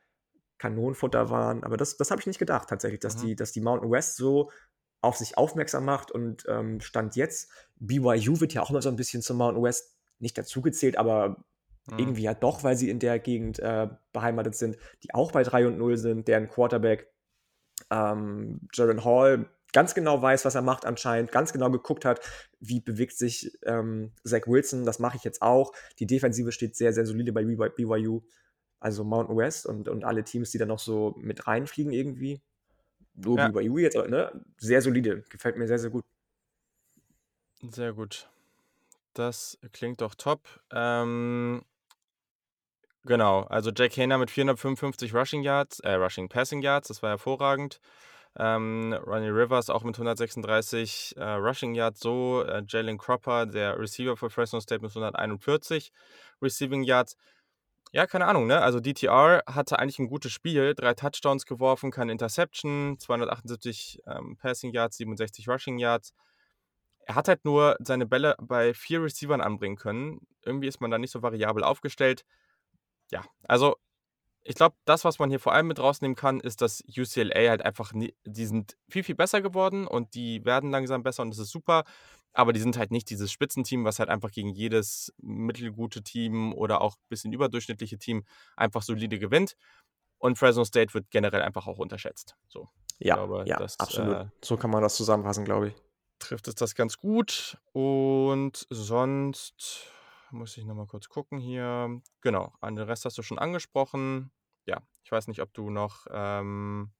[0.57, 1.63] Kanonenfutter waren.
[1.63, 3.27] Aber das, das habe ich nicht gedacht tatsächlich, dass, mhm.
[3.27, 4.51] die, dass die Mountain West so
[5.01, 8.97] auf sich aufmerksam macht und ähm, Stand jetzt, BYU wird ja auch immer so ein
[8.97, 11.45] bisschen zum Mountain West nicht dazugezählt, aber
[11.89, 11.99] mhm.
[11.99, 15.67] irgendwie ja doch, weil sie in der Gegend äh, beheimatet sind, die auch bei 3
[15.67, 17.09] und 0 sind, deren Quarterback
[17.89, 22.21] ähm, Jaron Hall ganz genau weiß, was er macht anscheinend, ganz genau geguckt hat,
[22.59, 25.71] wie bewegt sich ähm, Zach Wilson, das mache ich jetzt auch.
[25.99, 28.21] Die Defensive steht sehr, sehr solide bei BYU,
[28.79, 32.41] also Mountain West und, und alle Teams, die da noch so mit reinfliegen irgendwie.
[33.13, 33.49] Nur ja.
[33.49, 34.31] BYU jetzt, ne?
[34.57, 36.05] Sehr solide, gefällt mir sehr, sehr gut.
[37.61, 38.29] Sehr gut.
[39.13, 40.41] Das klingt doch top.
[40.71, 41.63] Ähm,
[43.03, 47.81] genau, also Jack Hayner mit 455 Rushing Yards, äh, Rushing Passing Yards, das war hervorragend.
[48.41, 52.43] Ähm, Ronnie Rivers auch mit 136 äh, Rushing Yards so.
[52.43, 55.91] Äh, Jalen Cropper, der Receiver für Fresno State mit 141
[56.41, 57.17] Receiving Yards.
[57.91, 58.61] Ja, keine Ahnung, ne?
[58.61, 64.71] Also DTR hatte eigentlich ein gutes Spiel, drei Touchdowns geworfen, keine Interception, 278 ähm, Passing
[64.71, 66.13] Yards, 67 Rushing Yards.
[67.01, 70.21] Er hat halt nur seine Bälle bei vier Receivern anbringen können.
[70.45, 72.23] Irgendwie ist man da nicht so variabel aufgestellt.
[73.11, 73.75] Ja, also
[74.43, 77.61] ich glaube, das, was man hier vor allem mit rausnehmen kann, ist, dass UCLA halt
[77.61, 81.51] einfach, die sind viel, viel besser geworden und die werden langsam besser und das ist
[81.51, 81.83] super.
[82.33, 86.81] Aber die sind halt nicht dieses Spitzenteam, was halt einfach gegen jedes mittelgute Team oder
[86.81, 88.23] auch ein bisschen überdurchschnittliche Team
[88.55, 89.55] einfach solide gewinnt.
[90.19, 92.35] Und Fresno State wird generell einfach auch unterschätzt.
[92.47, 92.67] So,
[92.99, 94.15] ja, glaube, ja das, absolut.
[94.15, 95.73] Äh, so kann man das zusammenfassen, glaube ich.
[96.19, 97.57] Trifft es das ganz gut.
[97.71, 99.91] Und sonst
[100.31, 102.01] muss ich nochmal kurz gucken hier.
[102.21, 104.31] Genau, an den Rest hast du schon angesprochen.
[104.65, 106.91] Ja, ich weiß nicht, ob du noch ähm,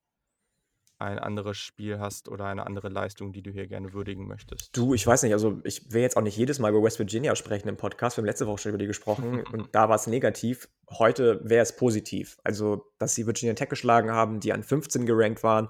[1.00, 4.76] ein anderes Spiel hast oder eine andere Leistung, die du hier gerne würdigen möchtest.
[4.76, 7.34] Du, ich weiß nicht, also ich will jetzt auch nicht jedes Mal über West Virginia
[7.36, 8.16] sprechen im Podcast.
[8.16, 10.68] Wir haben letzte Woche schon über die gesprochen und da war es negativ.
[10.90, 12.38] Heute wäre es positiv.
[12.44, 15.68] Also, dass sie Virginia Tech geschlagen haben, die an 15 gerankt waren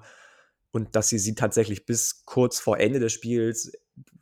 [0.71, 3.71] und dass sie sie tatsächlich bis kurz vor Ende des Spiels,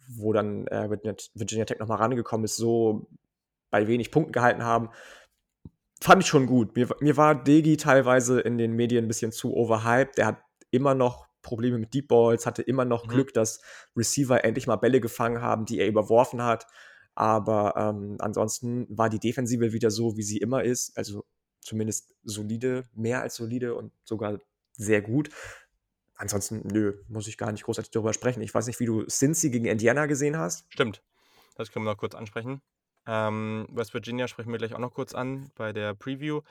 [0.09, 0.89] wo dann äh,
[1.33, 3.07] Virginia Tech nochmal rangekommen ist, so
[3.69, 4.89] bei wenig Punkten gehalten haben,
[6.01, 6.75] fand ich schon gut.
[6.75, 10.17] Mir, mir war Degi teilweise in den Medien ein bisschen zu overhyped.
[10.17, 13.09] Der hat immer noch Probleme mit Deep Balls, hatte immer noch mhm.
[13.09, 13.61] Glück, dass
[13.95, 16.67] Receiver endlich mal Bälle gefangen haben, die er überworfen hat.
[17.15, 20.97] Aber ähm, ansonsten war die Defensive wieder so, wie sie immer ist.
[20.97, 21.25] Also
[21.61, 24.39] zumindest solide, mehr als solide und sogar
[24.73, 25.29] sehr gut.
[26.15, 28.41] Ansonsten, nö, muss ich gar nicht großartig darüber sprechen.
[28.41, 30.65] Ich weiß nicht, wie du Cincy gegen Indiana gesehen hast.
[30.69, 31.01] Stimmt.
[31.55, 32.61] Das können wir noch kurz ansprechen.
[33.05, 36.41] Ähm, West Virginia sprechen wir gleich auch noch kurz an bei der Preview.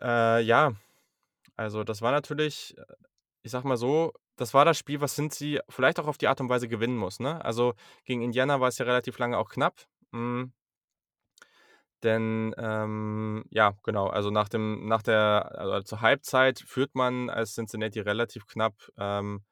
[0.00, 0.72] Äh, ja,
[1.56, 2.84] also das war natürlich, äh,
[3.42, 6.28] ich sag mal so, das war das Spiel, was sind sie vielleicht auch auf die
[6.28, 7.20] Art und Weise gewinnen muss.
[7.20, 7.44] Ne?
[7.44, 9.86] Also gegen Indiana war es ja relativ lange auch knapp.
[10.12, 10.52] Mhm.
[12.02, 17.54] Denn ähm, ja, genau, also nach dem, nach der, also zur Halbzeit führt man als
[17.54, 18.74] Cincinnati relativ knapp.
[18.98, 19.42] Ähm,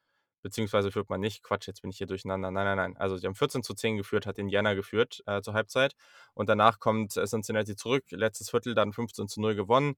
[0.42, 1.42] beziehungsweise führt man nicht.
[1.42, 2.50] Quatsch, jetzt bin ich hier durcheinander.
[2.50, 2.96] Nein, nein, nein.
[2.96, 5.94] Also sie haben 14 zu 10 geführt, hat Indiana geführt äh, zur Halbzeit.
[6.34, 9.96] Und danach kommt äh, Cincinnati zurück, letztes Viertel dann 15 zu 0 gewonnen.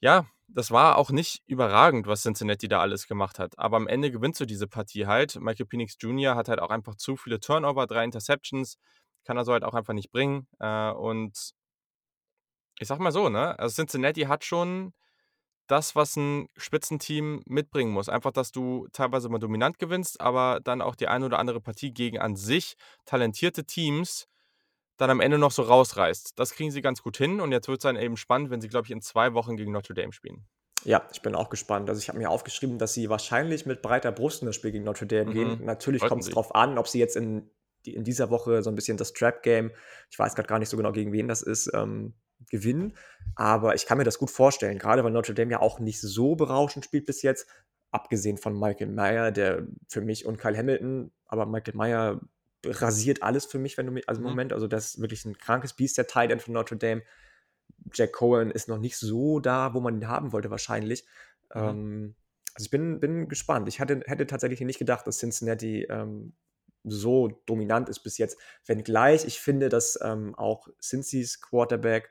[0.00, 3.58] Ja, das war auch nicht überragend, was Cincinnati da alles gemacht hat.
[3.58, 5.36] Aber am Ende gewinnst du diese Partie halt.
[5.40, 6.34] Michael Penix Jr.
[6.36, 8.78] hat halt auch einfach zu viele Turnover, drei Interceptions.
[9.24, 10.46] kann er so halt auch einfach nicht bringen.
[10.60, 11.52] Äh, und
[12.78, 13.58] ich sag mal so, ne?
[13.58, 14.92] Also Cincinnati hat schon
[15.66, 18.08] das, was ein Spitzenteam mitbringen muss.
[18.08, 21.92] Einfach, dass du teilweise mal dominant gewinnst, aber dann auch die eine oder andere Partie
[21.92, 24.28] gegen an sich talentierte Teams
[24.96, 26.38] dann am Ende noch so rausreißt.
[26.38, 28.68] Das kriegen sie ganz gut hin und jetzt wird es dann eben spannend, wenn sie,
[28.68, 30.46] glaube ich, in zwei Wochen gegen Notre Dame spielen.
[30.84, 31.88] Ja, ich bin auch gespannt.
[31.88, 34.84] Also ich habe mir aufgeschrieben, dass sie wahrscheinlich mit breiter Brust in das Spiel gegen
[34.84, 35.34] Notre Dame mhm.
[35.34, 35.64] gehen.
[35.64, 37.50] Natürlich kommt es darauf an, ob sie jetzt in,
[37.84, 39.72] in dieser Woche so ein bisschen das Trap-Game,
[40.10, 42.14] ich weiß gerade gar nicht so genau, gegen wen das ist, ähm,
[42.50, 42.96] gewinnen.
[43.34, 46.36] Aber ich kann mir das gut vorstellen, gerade weil Notre Dame ja auch nicht so
[46.36, 47.46] berauschend spielt bis jetzt,
[47.90, 52.20] abgesehen von Michael Meyer, der für mich und Kyle Hamilton, aber Michael Meyer
[52.64, 54.30] rasiert alles für mich, wenn du mich, also im mhm.
[54.30, 57.02] Moment, also das ist wirklich ein krankes Biest, der Tight End von Notre Dame.
[57.92, 61.04] Jack Cohen ist noch nicht so da, wo man ihn haben wollte, wahrscheinlich.
[61.54, 61.60] Mhm.
[61.60, 62.14] Ähm,
[62.54, 63.68] also ich bin, bin gespannt.
[63.68, 66.32] Ich hatte, hätte tatsächlich nicht gedacht, dass Cincinnati ähm,
[66.84, 68.38] so dominant ist bis jetzt.
[68.64, 72.10] Wenngleich ich finde, dass ähm, auch Cincy's Quarterback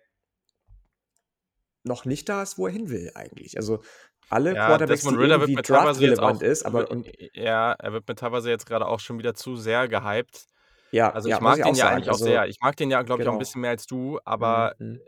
[1.86, 3.58] noch nicht da ist, wo er hin will eigentlich.
[3.58, 3.82] Also
[4.30, 8.50] alle ja, Quarterbacks, Desmond die irgendwie draft-relevant ist, aber und, ja, er wird mir teilweise
[8.50, 10.48] jetzt gerade auch schon wieder zu sehr gehypt.
[10.92, 11.96] Ja, also ich ja, mag ich den ja sagen.
[11.96, 12.48] eigentlich also, auch sehr.
[12.48, 13.24] Ich mag den ja, glaube genau.
[13.24, 13.40] ich, auch ein genau.
[13.40, 14.96] bisschen mehr als du, aber mhm.
[14.96, 15.02] ähm,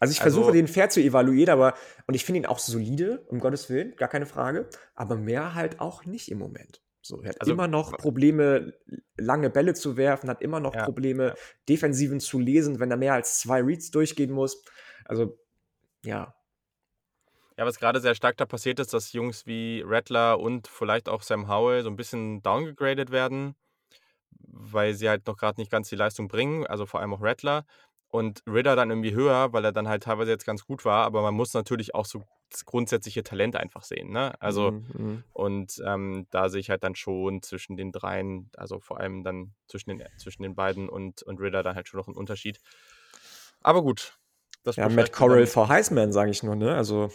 [0.00, 1.74] also ich versuche also, den fair zu evaluieren, aber
[2.06, 5.80] und ich finde ihn auch solide, um Gottes Willen, gar keine Frage, aber mehr halt
[5.80, 6.80] auch nicht im Moment.
[7.02, 8.74] So, er hat also, immer noch Probleme,
[9.16, 11.34] lange Bälle zu werfen, hat immer noch ja, Probleme.
[11.68, 14.62] Defensiven zu lesen, wenn er mehr als zwei Reads durchgehen muss.
[15.08, 15.36] Also,
[16.04, 16.34] ja.
[17.56, 21.22] Ja, was gerade sehr stark da passiert ist, dass Jungs wie Rattler und vielleicht auch
[21.22, 23.56] Sam Howell so ein bisschen downgegradet werden,
[24.30, 27.64] weil sie halt noch gerade nicht ganz die Leistung bringen, also vor allem auch Rattler.
[28.10, 31.20] Und Ritter dann irgendwie höher, weil er dann halt teilweise jetzt ganz gut war, aber
[31.20, 34.10] man muss natürlich auch so das grundsätzliche Talent einfach sehen.
[34.10, 34.40] Ne?
[34.40, 35.24] Also, mhm, mhm.
[35.32, 39.52] und ähm, da sehe ich halt dann schon zwischen den dreien, also vor allem dann
[39.66, 42.60] zwischen den, zwischen den beiden und, und Ritter dann halt schon noch einen Unterschied.
[43.60, 44.17] Aber gut,
[44.68, 46.74] das ja, Matt Corral vor Heisman, sage ich nur, ne?
[46.74, 47.10] Also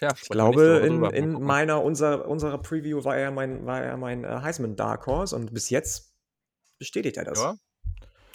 [0.00, 4.24] ja, ich glaube, in, in meiner, unser, unserer Preview war er mein, war er mein
[4.24, 6.14] äh, Heisman Dark Horse und bis jetzt
[6.78, 7.38] bestätigt er das.
[7.38, 7.56] Ja.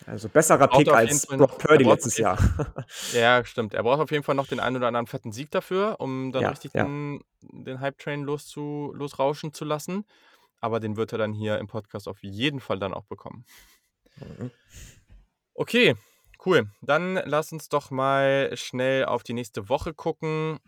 [0.05, 2.37] Also besserer Pick als Brock Purdy letztes Jahr.
[3.13, 3.73] ja, stimmt.
[3.73, 6.43] Er braucht auf jeden Fall noch den einen oder anderen fetten Sieg dafür, um dann
[6.43, 6.83] ja, richtig ja.
[6.83, 10.05] den, den Hype-Train losrauschen zu lassen.
[10.61, 13.45] Aber den wird er dann hier im Podcast auf jeden Fall dann auch bekommen.
[14.17, 14.51] Mhm.
[15.55, 15.95] Okay,
[16.45, 16.69] Cool.
[16.81, 20.59] Dann lass uns doch mal schnell auf die nächste Woche gucken.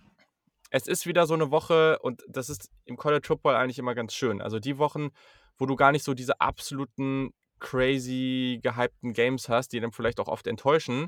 [0.72, 4.14] Es ist wieder so eine Woche und das ist im College Football eigentlich immer ganz
[4.14, 4.42] schön.
[4.42, 5.10] Also die Wochen,
[5.58, 10.28] wo du gar nicht so diese absoluten crazy gehypten Games hast, die dann vielleicht auch
[10.28, 11.08] oft enttäuschen.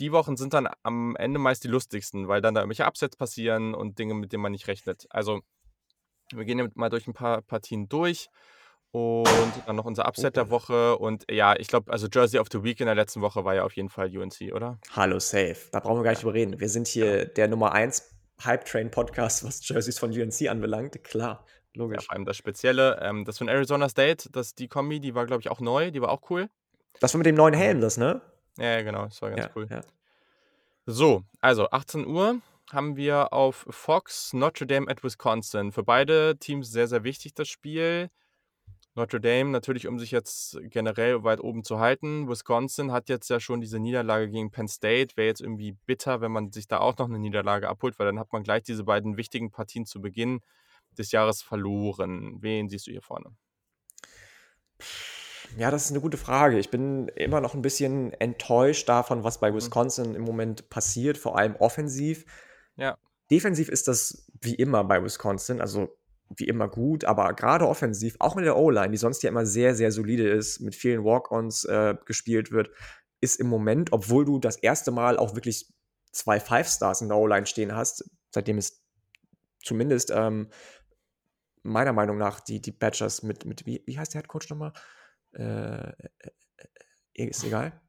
[0.00, 3.74] Die Wochen sind dann am Ende meist die lustigsten, weil dann da irgendwelche Upsets passieren
[3.74, 5.06] und Dinge, mit denen man nicht rechnet.
[5.10, 5.42] Also
[6.32, 8.28] wir gehen mal durch ein paar Partien durch.
[8.94, 9.26] Und
[9.66, 10.96] dann noch unser Upset der Woche.
[10.96, 13.64] Und ja, ich glaube, also Jersey of the Week in der letzten Woche war ja
[13.64, 14.78] auf jeden Fall UNC, oder?
[14.92, 15.56] Hallo, safe.
[15.72, 16.26] Da brauchen wir gar nicht ja.
[16.26, 16.60] drüber reden.
[16.60, 17.24] Wir sind hier ja.
[17.24, 18.08] der Nummer 1
[18.44, 21.02] Hype Train Podcast, was Jerseys von UNC anbelangt.
[21.02, 22.02] Klar, logisch.
[22.02, 25.26] Ja, vor allem das Spezielle, ähm, das von Arizona State, das, die Kombi, die war,
[25.26, 26.48] glaube ich, auch neu, die war auch cool.
[27.00, 28.20] Das war mit dem neuen Helm, das, ne?
[28.58, 29.66] Ja, genau, das war ganz cool.
[30.86, 32.36] So, also 18 Uhr
[32.70, 35.72] haben wir auf Fox Notre Dame at Wisconsin.
[35.72, 38.08] Für beide Teams sehr, sehr wichtig das Spiel.
[38.96, 42.28] Notre Dame natürlich, um sich jetzt generell weit oben zu halten.
[42.28, 45.16] Wisconsin hat jetzt ja schon diese Niederlage gegen Penn State.
[45.16, 48.20] Wäre jetzt irgendwie bitter, wenn man sich da auch noch eine Niederlage abholt, weil dann
[48.20, 50.40] hat man gleich diese beiden wichtigen Partien zu Beginn
[50.96, 52.36] des Jahres verloren.
[52.40, 53.34] Wen siehst du hier vorne?
[55.56, 56.58] Ja, das ist eine gute Frage.
[56.58, 59.56] Ich bin immer noch ein bisschen enttäuscht davon, was bei mhm.
[59.56, 60.16] Wisconsin mhm.
[60.16, 62.24] im Moment passiert, vor allem offensiv.
[62.76, 62.96] Ja.
[63.30, 65.60] Defensiv ist das wie immer bei Wisconsin.
[65.60, 65.96] Also
[66.36, 69.74] wie immer gut, aber gerade offensiv, auch mit der O-Line, die sonst ja immer sehr,
[69.74, 72.70] sehr solide ist, mit vielen Walk-Ons äh, gespielt wird,
[73.20, 75.72] ist im Moment, obwohl du das erste Mal auch wirklich
[76.12, 78.82] zwei Five-Stars in der O-Line stehen hast, seitdem es
[79.62, 80.48] zumindest ähm,
[81.62, 84.72] meiner Meinung nach die, die Badgers mit, mit wie, wie heißt der Head Coach nochmal?
[85.32, 85.92] Äh, äh,
[87.14, 87.80] äh, ist egal.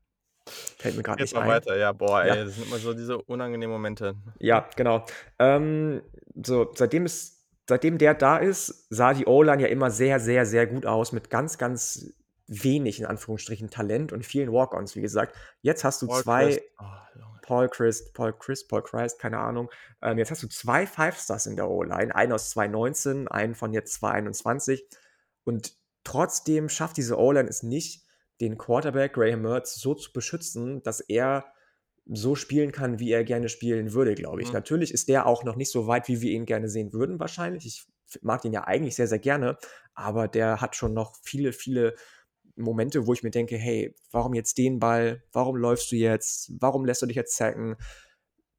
[0.48, 1.48] Fällt mir gerade nicht ein.
[1.48, 4.16] weiter, ja, boah, ey, das sind immer so diese unangenehmen Momente.
[4.40, 5.04] Ja, genau.
[5.40, 6.04] Ähm,
[6.46, 7.35] so, seitdem es
[7.68, 11.30] seitdem der da ist, sah die O-Line ja immer sehr, sehr, sehr gut aus mit
[11.30, 12.14] ganz, ganz
[12.48, 15.36] wenig, in Anführungsstrichen, Talent und vielen Walk-Ons, wie gesagt.
[15.62, 16.46] Jetzt hast du Paul zwei.
[16.46, 16.62] Christ.
[16.80, 17.06] Oh,
[17.42, 19.70] Paul Christ, Paul Christ, Paul Christ, keine Ahnung.
[20.02, 23.94] Ähm, jetzt hast du zwei Five-Stars in der O-Line, einen aus 2019, einen von jetzt
[23.96, 24.84] 2021.
[25.44, 25.74] Und
[26.04, 28.04] trotzdem schafft diese O-Line es nicht,
[28.42, 31.46] den Quarterback Graham Mertz so zu beschützen, dass er
[32.08, 34.50] so spielen kann, wie er gerne spielen würde, glaube ich.
[34.50, 34.54] Mhm.
[34.54, 37.66] Natürlich ist der auch noch nicht so weit, wie wir ihn gerne sehen würden, wahrscheinlich.
[37.66, 37.86] Ich
[38.22, 39.58] mag ihn ja eigentlich sehr, sehr gerne,
[39.94, 41.96] aber der hat schon noch viele, viele
[42.56, 45.24] Momente, wo ich mir denke, hey, warum jetzt den Ball?
[45.32, 46.52] Warum läufst du jetzt?
[46.60, 47.76] Warum lässt du dich jetzt sacken?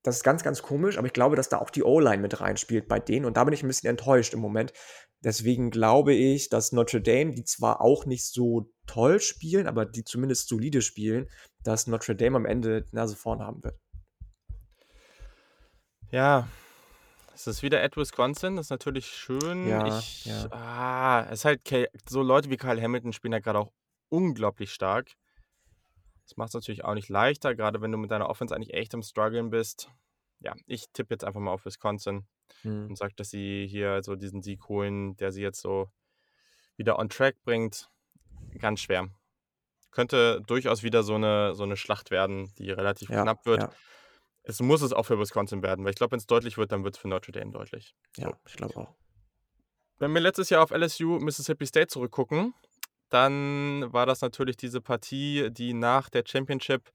[0.03, 2.87] Das ist ganz, ganz komisch, aber ich glaube, dass da auch die O-Line mit reinspielt
[2.87, 4.73] bei denen und da bin ich ein bisschen enttäuscht im Moment.
[5.25, 10.05] Deswegen glaube ich, dass Notre Dame, die zwar auch nicht so toll spielen, aber die
[10.05, 11.29] zumindest solide spielen,
[11.67, 13.79] dass Notre Dame am Ende die Nase vorn haben wird.
[16.11, 16.49] Ja,
[17.35, 19.69] es ist wieder at Wisconsin, das ist natürlich schön.
[19.69, 20.47] Ja, ich, ja.
[20.53, 23.73] Ah, es ist halt so Leute wie Kyle Hamilton spielen ja gerade auch
[24.09, 25.13] unglaublich stark.
[26.25, 28.95] Das macht es natürlich auch nicht leichter, gerade wenn du mit deiner Offense eigentlich echt
[28.95, 29.91] am struggeln bist.
[30.41, 32.27] Ja, ich tippe jetzt einfach mal auf Wisconsin
[32.63, 32.89] hm.
[32.89, 35.91] und sage, dass sie hier so diesen Sieg holen, der sie jetzt so
[36.77, 37.91] wieder on track bringt.
[38.59, 39.09] Ganz schwer.
[39.97, 43.63] Könnte durchaus wieder so eine, so eine Schlacht werden, die relativ ja, knapp wird.
[43.63, 43.71] Ja.
[44.43, 46.85] Es muss es auch für Wisconsin werden, weil ich glaube, wenn es deutlich wird, dann
[46.85, 47.95] wird es für Notre Dame deutlich.
[48.19, 48.35] Ja, so.
[48.47, 48.95] ich glaube auch.
[49.97, 52.53] Wenn wir letztes Jahr auf LSU Mississippi State zurückgucken,
[53.09, 56.91] dann war das natürlich diese Partie, die nach der Championship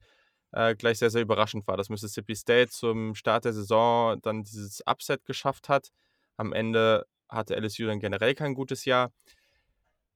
[0.52, 4.80] äh, gleich sehr, sehr überraschend war, dass Mississippi State zum Start der Saison dann dieses
[4.86, 5.88] Upset geschafft hat.
[6.36, 9.10] Am Ende hatte LSU dann generell kein gutes Jahr.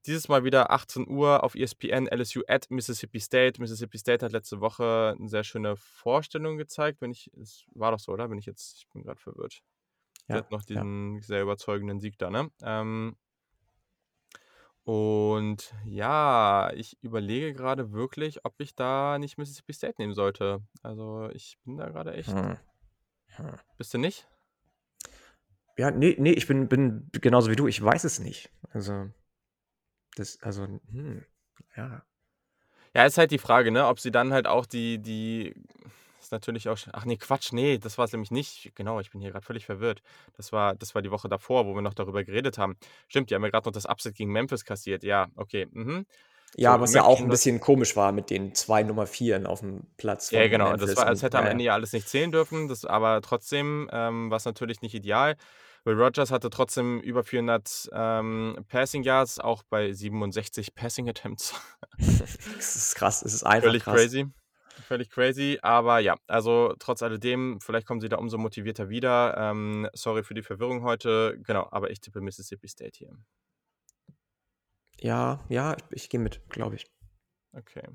[0.06, 3.60] Dieses Mal wieder 18 Uhr auf ESPN, LSU at Mississippi State.
[3.60, 7.00] Mississippi State hat letzte Woche eine sehr schöne Vorstellung gezeigt.
[7.00, 8.28] Wenn ich, es war doch so, oder?
[8.28, 9.62] Bin ich jetzt, ich bin gerade verwirrt.
[10.28, 11.22] Ja, hat noch diesen ja.
[11.22, 12.50] sehr überzeugenden Sieg da, ne?
[12.62, 13.16] Ähm,
[14.84, 20.62] und ja, ich überlege gerade wirklich, ob ich da nicht Mississippi State nehmen sollte.
[20.82, 22.32] Also ich bin da gerade echt.
[22.32, 22.56] Hm.
[23.36, 23.56] Hm.
[23.76, 24.28] Bist du nicht?
[25.76, 27.66] Ja, nee, nee, ich bin, bin genauso wie du.
[27.66, 28.50] Ich weiß es nicht.
[28.70, 29.10] Also,
[30.16, 31.24] das, also, hm,
[31.76, 32.02] ja.
[32.94, 35.54] Ja, ist halt die Frage, ne, ob sie dann halt auch die, die
[36.26, 36.78] ist natürlich auch.
[36.92, 38.72] Ach nee, Quatsch, nee, das war es nämlich nicht.
[38.74, 40.02] Genau, ich bin hier gerade völlig verwirrt.
[40.36, 42.76] Das war, das war die Woche davor, wo wir noch darüber geredet haben.
[43.06, 45.04] Stimmt, die haben ja gerade noch das Upset gegen Memphis kassiert.
[45.04, 45.68] Ja, okay.
[45.70, 46.06] Mhm.
[46.56, 49.60] Ja, so, was ja auch ein bisschen komisch war mit den zwei Nummer Vieren auf
[49.60, 50.30] dem Platz.
[50.30, 50.70] Ja, genau.
[50.70, 52.68] Memphis das war, als hätte am Ende ja alles nicht zählen dürfen.
[52.68, 55.36] Das aber trotzdem ähm, war es natürlich nicht ideal.
[55.86, 61.54] Will Rogers hatte trotzdem über 400 ähm, Passing Yards, auch bei 67 Passing Attempts.
[61.98, 63.94] das ist krass, es ist einfach Völlig krass.
[63.94, 64.26] crazy
[64.86, 65.58] völlig crazy.
[65.62, 69.36] Aber ja, also trotz alledem, vielleicht kommen sie da umso motivierter wieder.
[69.36, 71.38] Ähm, sorry für die Verwirrung heute.
[71.42, 73.12] Genau, aber ich tippe Mississippi State hier.
[75.00, 76.86] Ja, ja, ich, ich gehe mit, glaube ich.
[77.52, 77.86] Okay.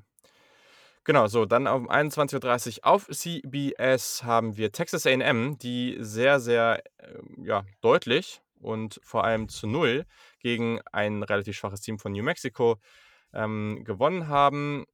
[1.04, 6.82] Genau, so, dann um 21.30 Uhr auf CBS haben wir Texas AM, die sehr, sehr
[6.98, 10.04] äh, ja, deutlich und vor allem zu Null
[10.38, 12.76] gegen ein relativ schwaches Team von New Mexico
[13.34, 14.86] ähm, gewonnen haben.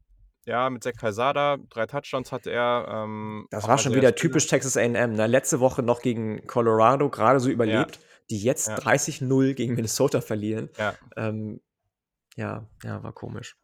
[0.47, 2.87] Ja, mit Zach Calzada, drei Touchdowns hatte er.
[2.88, 5.12] Ähm, das war schon wieder typisch Texas AM.
[5.12, 5.27] Ne?
[5.27, 8.03] Letzte Woche noch gegen Colorado gerade so überlebt, ja.
[8.31, 8.77] die jetzt ja.
[8.77, 10.71] 30-0 gegen Minnesota verlieren.
[10.79, 10.94] Ja.
[11.18, 11.61] Ähm,
[12.37, 13.57] ja, ja, war komisch.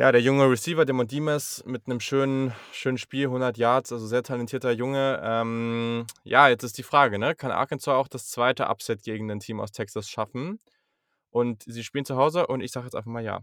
[0.00, 4.22] Ja, der junge Receiver, Demon Dimas, mit einem schönen, schönen Spiel, 100 Yards, also sehr
[4.22, 5.20] talentierter Junge.
[5.22, 7.34] Ähm, ja, jetzt ist die Frage, ne?
[7.34, 10.58] kann Arkansas auch das zweite Upset gegen ein Team aus Texas schaffen?
[11.28, 13.42] Und sie spielen zu Hause und ich sage jetzt einfach mal ja.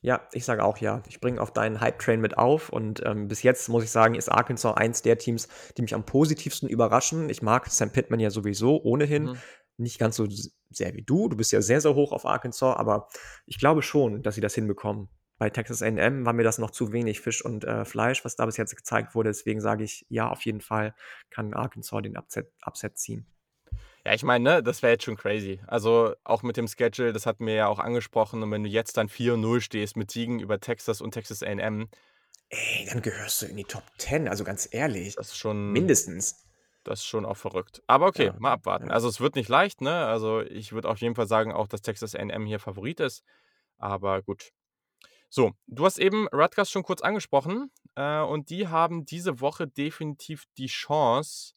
[0.00, 1.04] Ja, ich sage auch ja.
[1.08, 4.28] Ich bringe auf deinen Hype-Train mit auf und ähm, bis jetzt muss ich sagen, ist
[4.28, 7.30] Arkansas eins der Teams, die mich am positivsten überraschen.
[7.30, 9.26] Ich mag Sam Pittman ja sowieso ohnehin.
[9.26, 9.38] Mhm.
[9.76, 10.26] Nicht ganz so
[10.68, 11.28] sehr wie du.
[11.28, 13.06] Du bist ja sehr, sehr hoch auf Arkansas, aber
[13.46, 15.08] ich glaube schon, dass sie das hinbekommen.
[15.42, 18.46] Bei Texas AM war mir das noch zu wenig Fisch und äh, Fleisch, was da
[18.46, 19.30] bis jetzt gezeigt wurde.
[19.30, 20.94] Deswegen sage ich, ja, auf jeden Fall
[21.30, 23.26] kann Arkansas den Upset, Upset ziehen.
[24.06, 25.60] Ja, ich meine, ne, das wäre jetzt schon crazy.
[25.66, 28.40] Also auch mit dem Schedule, das hatten wir ja auch angesprochen.
[28.40, 31.88] Und wenn du jetzt dann 4-0 stehst mit Siegen über Texas und Texas AM.
[32.48, 35.16] Ey, dann gehörst du in die Top 10, also ganz ehrlich.
[35.16, 35.72] Das ist schon.
[35.72, 36.46] Mindestens.
[36.84, 37.82] Das ist schon auch verrückt.
[37.88, 38.86] Aber okay, ja, mal abwarten.
[38.86, 38.92] Ja.
[38.92, 40.06] Also es wird nicht leicht, ne?
[40.06, 43.24] Also ich würde auf jeden Fall sagen, auch dass Texas AM hier Favorit ist.
[43.78, 44.52] Aber gut.
[45.34, 47.70] So, du hast eben Rutgers schon kurz angesprochen.
[47.94, 51.54] Äh, und die haben diese Woche definitiv die Chance,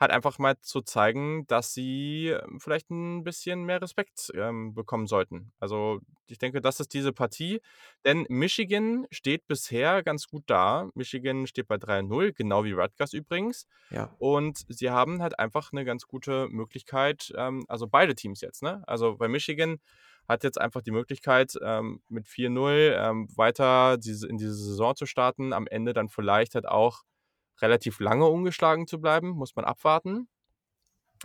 [0.00, 5.06] halt einfach mal zu zeigen, dass sie ähm, vielleicht ein bisschen mehr Respekt ähm, bekommen
[5.06, 5.52] sollten.
[5.60, 7.60] Also ich denke, das ist diese Partie,
[8.06, 10.88] denn Michigan steht bisher ganz gut da.
[10.94, 13.66] Michigan steht bei 3-0, genau wie Rutgers übrigens.
[13.90, 14.14] Ja.
[14.16, 18.82] Und sie haben halt einfach eine ganz gute Möglichkeit, ähm, also beide Teams jetzt, ne?
[18.86, 19.78] Also bei Michigan
[20.28, 25.06] hat jetzt einfach die Möglichkeit, ähm, mit 4-0 ähm, weiter diese, in diese Saison zu
[25.06, 27.02] starten, am Ende dann vielleicht halt auch
[27.60, 30.28] relativ lange ungeschlagen zu bleiben, muss man abwarten.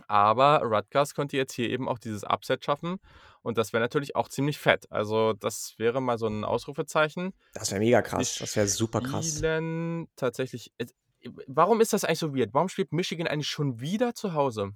[0.06, 2.98] Aber Rutgers konnte jetzt hier eben auch dieses Upset schaffen.
[3.42, 4.90] Und das wäre natürlich auch ziemlich fett.
[4.90, 7.32] Also, das wäre mal so ein Ausrufezeichen.
[7.54, 8.36] Das wäre mega krass.
[8.38, 9.40] das wäre super krass.
[10.16, 10.72] Tatsächlich.
[11.46, 12.54] Warum ist das eigentlich so weird?
[12.54, 14.72] Warum spielt Michigan eigentlich schon wieder zu Hause?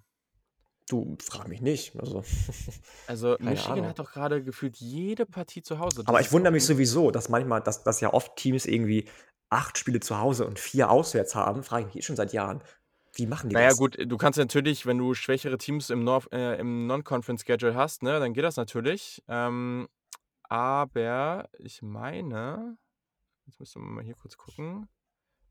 [0.88, 1.97] Du, frag mich nicht.
[1.99, 2.23] Also,
[3.07, 3.88] also Michigan Ahnung.
[3.88, 5.99] hat doch gerade gefühlt jede Partie zu Hause.
[5.99, 9.09] Das Aber ich wundere mich sowieso, dass manchmal, dass, dass ja oft Teams irgendwie
[9.49, 12.62] acht Spiele zu Hause und vier auswärts haben, frage ich mich eh schon seit Jahren.
[13.14, 13.79] Wie machen die naja, das?
[13.79, 18.18] Naja, gut, du kannst natürlich, wenn du schwächere Teams im, äh, im Non-Conference-Schedule hast, ne,
[18.18, 19.23] dann geht das natürlich.
[19.29, 19.88] Ähm,
[20.42, 22.77] aber ich meine,
[23.47, 24.88] jetzt müssen wir mal hier kurz gucken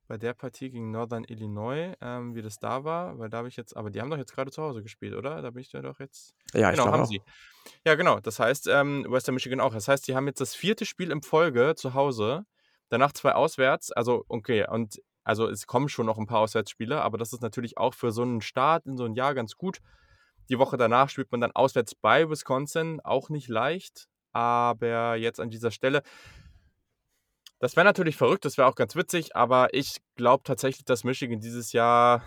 [0.07, 3.55] bei der Partie gegen Northern Illinois, ähm, wie das da war, weil da habe ich
[3.55, 5.41] jetzt, aber die haben doch jetzt gerade zu Hause gespielt, oder?
[5.41, 6.35] Da bin ich ja doch jetzt.
[6.53, 7.07] Ja, genau, haben auch.
[7.07, 7.21] sie.
[7.85, 8.19] Ja, genau.
[8.19, 9.73] Das heißt, ähm, Western Michigan auch.
[9.73, 12.45] Das heißt, die haben jetzt das vierte Spiel im Folge zu Hause,
[12.89, 13.91] danach zwei auswärts.
[13.91, 17.77] Also, okay, und also es kommen schon noch ein paar Auswärtsspiele, aber das ist natürlich
[17.77, 19.79] auch für so einen Start in so ein Jahr ganz gut.
[20.49, 24.07] Die Woche danach spielt man dann auswärts bei Wisconsin, auch nicht leicht.
[24.33, 26.01] Aber jetzt an dieser Stelle,
[27.63, 31.39] das wäre natürlich verrückt, das wäre auch ganz witzig, aber ich glaube tatsächlich, dass Michigan
[31.39, 32.21] dieses Jahr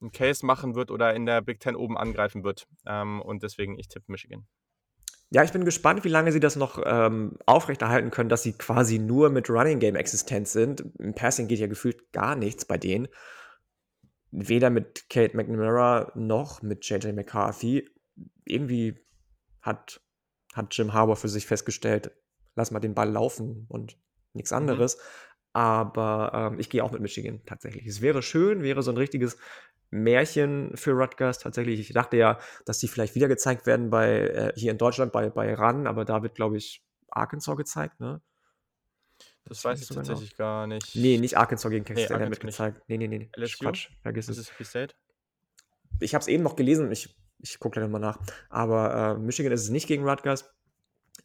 [0.00, 2.68] einen Case machen wird oder in der Big Ten oben angreifen wird.
[2.86, 4.46] Ähm, und deswegen, ich tippe Michigan.
[5.30, 9.00] Ja, ich bin gespannt, wie lange sie das noch ähm, aufrechterhalten können, dass sie quasi
[9.00, 10.84] nur mit Running Game existent sind.
[11.00, 13.08] Im Passing geht ja gefühlt gar nichts bei denen.
[14.30, 17.90] Weder mit Kate McNamara noch mit JJ McCarthy.
[18.44, 18.96] Irgendwie
[19.60, 20.00] hat,
[20.54, 22.12] hat Jim Harbour für sich festgestellt,
[22.54, 23.98] lass mal den Ball laufen und
[24.38, 24.58] nichts mhm.
[24.58, 24.96] anderes.
[24.96, 25.02] Mhm.
[25.52, 27.86] Aber ähm, ich gehe auch mit Michigan tatsächlich.
[27.86, 29.36] Es wäre schön, wäre so ein richtiges
[29.90, 31.80] Märchen für Rutgers tatsächlich.
[31.80, 35.30] Ich dachte ja, dass die vielleicht wieder gezeigt werden bei äh, hier in Deutschland bei,
[35.30, 38.20] bei RAN, aber da wird, glaube ich, Arkansas gezeigt, ne?
[39.44, 40.48] Das, das weiß ich tatsächlich genau.
[40.48, 40.94] gar nicht.
[40.94, 42.82] Nee, nicht Arkansas gegen Texas nee, wird gezeigt.
[42.86, 43.30] Nee, nee, nee.
[43.34, 43.64] LSU?
[43.64, 44.36] Quatsch, vergiss es.
[44.36, 44.94] Mississippi State?
[46.00, 48.18] Ich habe es eben noch gelesen, ich, ich gucke gleich mal nach.
[48.50, 50.54] Aber äh, Michigan ist es nicht gegen Rutgers.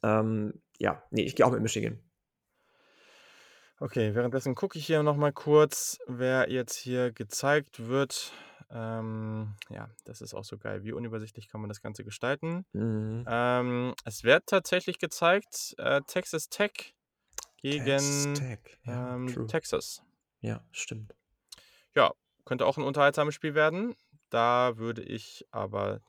[0.01, 1.99] Ähm, ja, nee, ich gehe auch mit Michigan.
[3.79, 8.31] Okay, währenddessen gucke ich hier nochmal kurz, wer jetzt hier gezeigt wird.
[8.69, 10.83] Ähm, ja, das ist auch so geil.
[10.83, 12.65] Wie unübersichtlich kann man das Ganze gestalten?
[12.73, 13.25] Mhm.
[13.27, 16.95] Ähm, es wird tatsächlich gezeigt, äh, Texas Tech
[17.57, 18.59] gegen Texas, Tech.
[18.83, 20.03] Ja, ähm, Texas.
[20.41, 21.15] Ja, stimmt.
[21.95, 22.13] Ja,
[22.45, 23.95] könnte auch ein unterhaltsames Spiel werden.
[24.29, 26.01] Da würde ich aber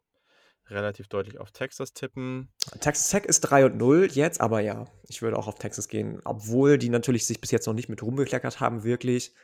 [0.71, 2.49] relativ deutlich auf Texas tippen.
[2.81, 6.21] Texas Tech ist 3 und 0 jetzt, aber ja, ich würde auch auf Texas gehen,
[6.25, 9.35] obwohl die natürlich sich bis jetzt noch nicht mit Ruhm bekleckert haben, wirklich.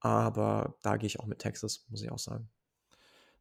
[0.00, 2.48] Aber da gehe ich auch mit Texas, muss ich auch sagen.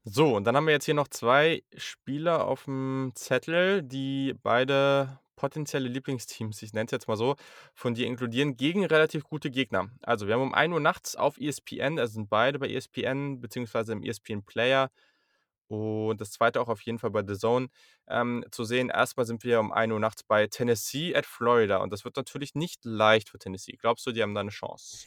[0.03, 5.19] So, und dann haben wir jetzt hier noch zwei Spieler auf dem Zettel, die beide
[5.35, 7.35] potenzielle Lieblingsteams, ich nenne es jetzt mal so,
[7.73, 9.89] von dir inkludieren, gegen relativ gute Gegner.
[10.01, 13.93] Also, wir haben um 1 Uhr nachts auf ESPN, also sind beide bei ESPN, beziehungsweise
[13.93, 14.89] im ESPN Player,
[15.69, 17.67] und das zweite auch auf jeden Fall bei The Zone
[18.07, 18.89] ähm, zu sehen.
[18.89, 21.77] Erstmal sind wir um 1 Uhr nachts bei Tennessee at Florida.
[21.77, 23.77] Und das wird natürlich nicht leicht für Tennessee.
[23.79, 25.05] Glaubst du, die haben da eine Chance?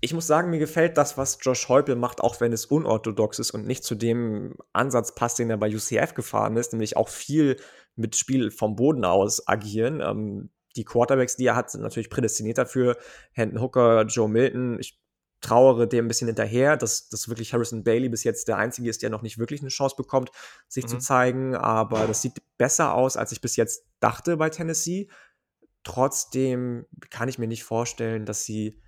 [0.00, 3.52] Ich muss sagen, mir gefällt das, was Josh Heupel macht, auch wenn es unorthodox ist
[3.52, 7.56] und nicht zu dem Ansatz passt, den er bei UCF gefahren ist, nämlich auch viel
[7.94, 10.00] mit Spiel vom Boden aus agieren.
[10.00, 12.98] Ähm, die Quarterbacks, die er hat, sind natürlich prädestiniert dafür.
[13.32, 14.78] Hendon Hooker, Joe Milton.
[14.80, 14.98] Ich
[15.46, 19.02] trauere dem ein bisschen hinterher, dass, dass wirklich Harrison Bailey bis jetzt der Einzige ist,
[19.02, 20.30] der noch nicht wirklich eine Chance bekommt,
[20.68, 20.88] sich mhm.
[20.88, 21.54] zu zeigen.
[21.54, 25.08] Aber das sieht besser aus, als ich bis jetzt dachte bei Tennessee.
[25.84, 28.82] Trotzdem kann ich mir nicht vorstellen, dass sie,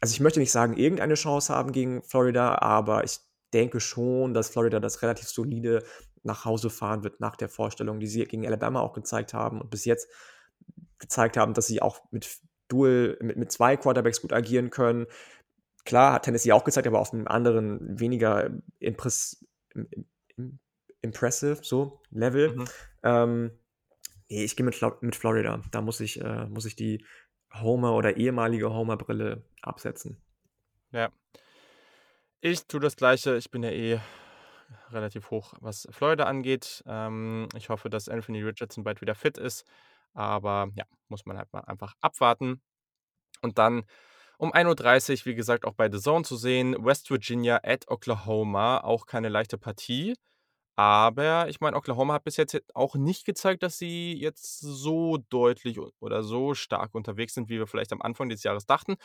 [0.00, 3.18] also ich möchte nicht sagen, irgendeine Chance haben gegen Florida, aber ich
[3.52, 5.84] denke schon, dass Florida das relativ solide
[6.22, 9.68] nach Hause fahren wird nach der Vorstellung, die sie gegen Alabama auch gezeigt haben und
[9.68, 10.08] bis jetzt
[10.98, 12.40] gezeigt haben, dass sie auch mit
[12.72, 15.06] Dual mit, mit zwei Quarterbacks gut agieren können.
[15.84, 19.44] Klar, hat Tennessee auch gezeigt, aber auf einem anderen, weniger impress,
[21.00, 22.56] impressive so Level.
[22.56, 22.64] Mhm.
[23.02, 23.50] Ähm,
[24.28, 25.60] nee, ich gehe mit, mit Florida.
[25.70, 27.04] Da muss ich, äh, muss ich die
[27.52, 30.16] Homer oder ehemalige Homer-Brille absetzen.
[30.92, 31.10] Ja.
[32.40, 33.36] Ich tue das Gleiche.
[33.36, 34.00] Ich bin ja eh
[34.90, 36.82] relativ hoch, was Florida angeht.
[36.86, 39.64] Ähm, ich hoffe, dass Anthony Richardson bald wieder fit ist.
[40.14, 42.60] Aber ja, muss man halt mal einfach abwarten.
[43.42, 43.84] Und dann
[44.38, 46.76] um 1.30 Uhr, wie gesagt, auch bei The Zone zu sehen.
[46.84, 48.78] West Virginia at Oklahoma.
[48.78, 50.14] Auch keine leichte Partie.
[50.74, 55.78] Aber ich meine, Oklahoma hat bis jetzt auch nicht gezeigt, dass sie jetzt so deutlich
[56.00, 58.96] oder so stark unterwegs sind, wie wir vielleicht am Anfang des Jahres dachten.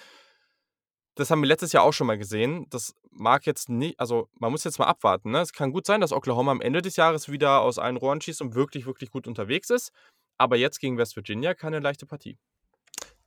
[1.15, 2.67] Das haben wir letztes Jahr auch schon mal gesehen.
[2.69, 5.31] Das mag jetzt nicht, also man muss jetzt mal abwarten.
[5.31, 5.41] Ne?
[5.41, 8.41] Es kann gut sein, dass Oklahoma am Ende des Jahres wieder aus allen Rohren schießt
[8.41, 9.91] und wirklich, wirklich gut unterwegs ist.
[10.37, 12.37] Aber jetzt gegen West Virginia keine leichte Partie.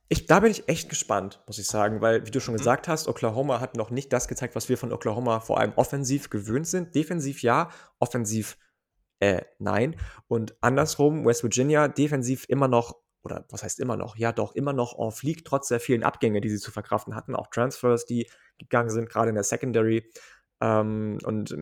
[0.09, 2.57] Ich, da bin ich echt gespannt, muss ich sagen, weil, wie du schon mhm.
[2.57, 6.29] gesagt hast, Oklahoma hat noch nicht das gezeigt, was wir von Oklahoma vor allem offensiv
[6.29, 6.95] gewöhnt sind.
[6.95, 8.57] Defensiv ja, offensiv
[9.21, 9.95] äh, nein.
[10.27, 14.17] Und andersrum, West Virginia defensiv immer noch, oder was heißt immer noch?
[14.17, 17.33] Ja, doch, immer noch en fliegt, trotz der vielen Abgänge, die sie zu verkraften hatten.
[17.33, 20.11] Auch Transfers, die gegangen sind, gerade in der Secondary.
[20.59, 21.55] Ähm, und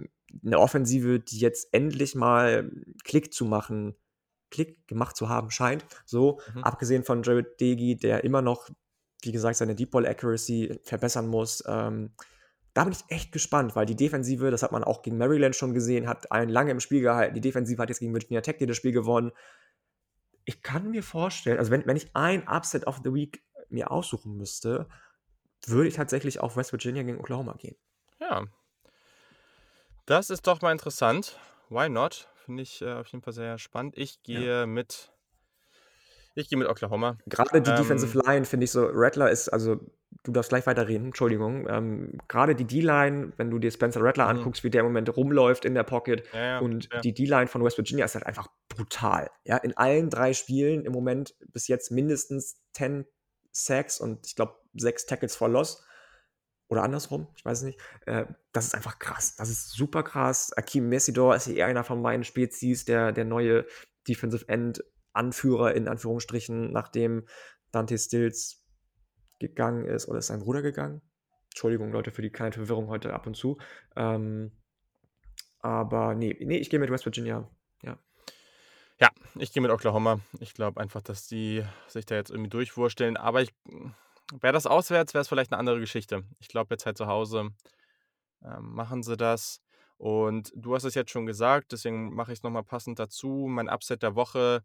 [0.44, 2.72] eine Offensive, die jetzt endlich mal
[3.04, 3.96] Klick zu machen,
[4.50, 5.86] Klick gemacht zu haben scheint.
[6.06, 6.64] So, mhm.
[6.64, 8.70] abgesehen von Jared Degi, der immer noch,
[9.22, 11.64] wie gesagt, seine Deep Ball Accuracy verbessern muss.
[11.68, 12.14] Ähm,
[12.74, 15.74] da bin ich echt gespannt, weil die Defensive, das hat man auch gegen Maryland schon
[15.74, 17.36] gesehen, hat einen lange im Spiel gehalten.
[17.36, 19.32] Die Defensive hat jetzt gegen Virginia Tech das Spiel gewonnen.
[20.46, 24.38] Ich kann mir vorstellen, also wenn, wenn ich ein Upset of the Week mir aussuchen
[24.38, 24.88] müsste,
[25.66, 27.76] würde ich tatsächlich auf West Virginia gegen Oklahoma gehen.
[28.20, 28.46] Ja.
[30.06, 31.38] Das ist doch mal interessant.
[31.70, 32.28] Why not?
[32.50, 33.96] Finde ich äh, auf jeden Fall sehr spannend.
[33.96, 34.66] Ich gehe ja.
[34.66, 35.12] mit.
[36.34, 37.20] Ich gehe mit Oklahoma.
[37.28, 38.90] Gerade die ähm, Defensive Line finde ich so.
[38.92, 39.76] Rattler ist, also
[40.24, 41.68] du darfst gleich weiterreden, Entschuldigung.
[41.70, 44.40] Ähm, Gerade die D-Line, wenn du dir Spencer Rattler mhm.
[44.40, 47.02] anguckst, wie der im Moment rumläuft in der Pocket ja, ja, und ja.
[47.02, 49.30] die D-Line von West Virginia ist halt einfach brutal.
[49.44, 53.06] Ja, in allen drei Spielen im Moment bis jetzt mindestens 10
[53.52, 55.86] Sacks und ich glaube sechs Tackles for Loss.
[56.70, 57.80] Oder andersrum, ich weiß es nicht.
[58.06, 59.36] Äh, das ist einfach krass.
[59.36, 60.54] Das ist super krass.
[60.54, 63.66] Akeem Messidor ist eher einer von meinen Spezies, der, der neue
[64.08, 67.26] Defensive End Anführer in Anführungsstrichen, nachdem
[67.72, 68.64] Dante Stills
[69.40, 70.08] gegangen ist.
[70.08, 71.02] Oder ist sein Bruder gegangen?
[71.50, 73.58] Entschuldigung, Leute, für die kleine Verwirrung heute ab und zu.
[73.96, 74.52] Ähm,
[75.60, 77.50] aber nee, nee, ich gehe mit West Virginia.
[77.82, 77.98] Ja.
[79.00, 80.20] Ja, ich gehe mit Oklahoma.
[80.40, 83.18] Ich glaube einfach, dass die sich da jetzt irgendwie durchwursteln.
[83.18, 83.54] Aber ich
[84.32, 86.24] Wäre das auswärts, wäre es vielleicht eine andere Geschichte.
[86.40, 87.50] Ich glaube, jetzt halt zu Hause
[88.44, 89.62] ähm, machen sie das.
[89.98, 93.48] Und du hast es jetzt schon gesagt, deswegen mache ich es nochmal passend dazu.
[93.50, 94.64] Mein Upset der Woche,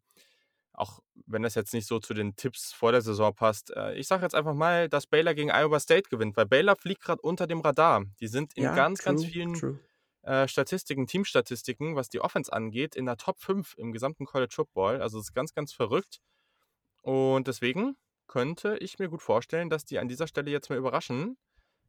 [0.73, 4.07] auch wenn das jetzt nicht so zu den Tipps vor der Saison passt, äh, ich
[4.07, 7.47] sage jetzt einfach mal, dass Baylor gegen Iowa State gewinnt, weil Baylor fliegt gerade unter
[7.47, 8.05] dem Radar.
[8.21, 9.81] Die sind in ja, ganz, true, ganz vielen
[10.23, 15.03] äh, Statistiken, Teamstatistiken, was die Offense angeht, in der Top 5 im gesamten College Football.
[15.03, 16.21] Also es ist ganz, ganz verrückt.
[17.03, 17.97] Und deswegen
[18.27, 21.37] könnte ich mir gut vorstellen, dass die an dieser Stelle jetzt mal überraschen.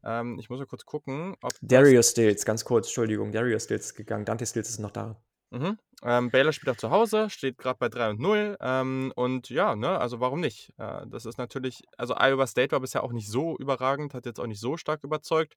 [0.03, 1.51] Ähm, ich muss mal kurz gucken, ob.
[1.61, 4.25] Darius Stills, ganz kurz, Entschuldigung, Darius Stills ist gegangen.
[4.25, 5.19] Dante Stills ist noch da.
[5.51, 5.77] Mhm.
[6.03, 8.57] Ähm, Baylor spielt auch zu Hause, steht gerade bei 3 und 0.
[8.59, 10.73] Ähm, und ja, ne, also warum nicht?
[10.77, 14.39] Äh, das ist natürlich, also Iowa State war bisher auch nicht so überragend, hat jetzt
[14.39, 15.55] auch nicht so stark überzeugt.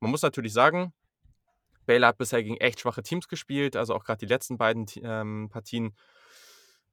[0.00, 0.92] Man muss natürlich sagen,
[1.86, 5.48] Baylor hat bisher gegen echt schwache Teams gespielt, also auch gerade die letzten beiden ähm,
[5.50, 5.96] Partien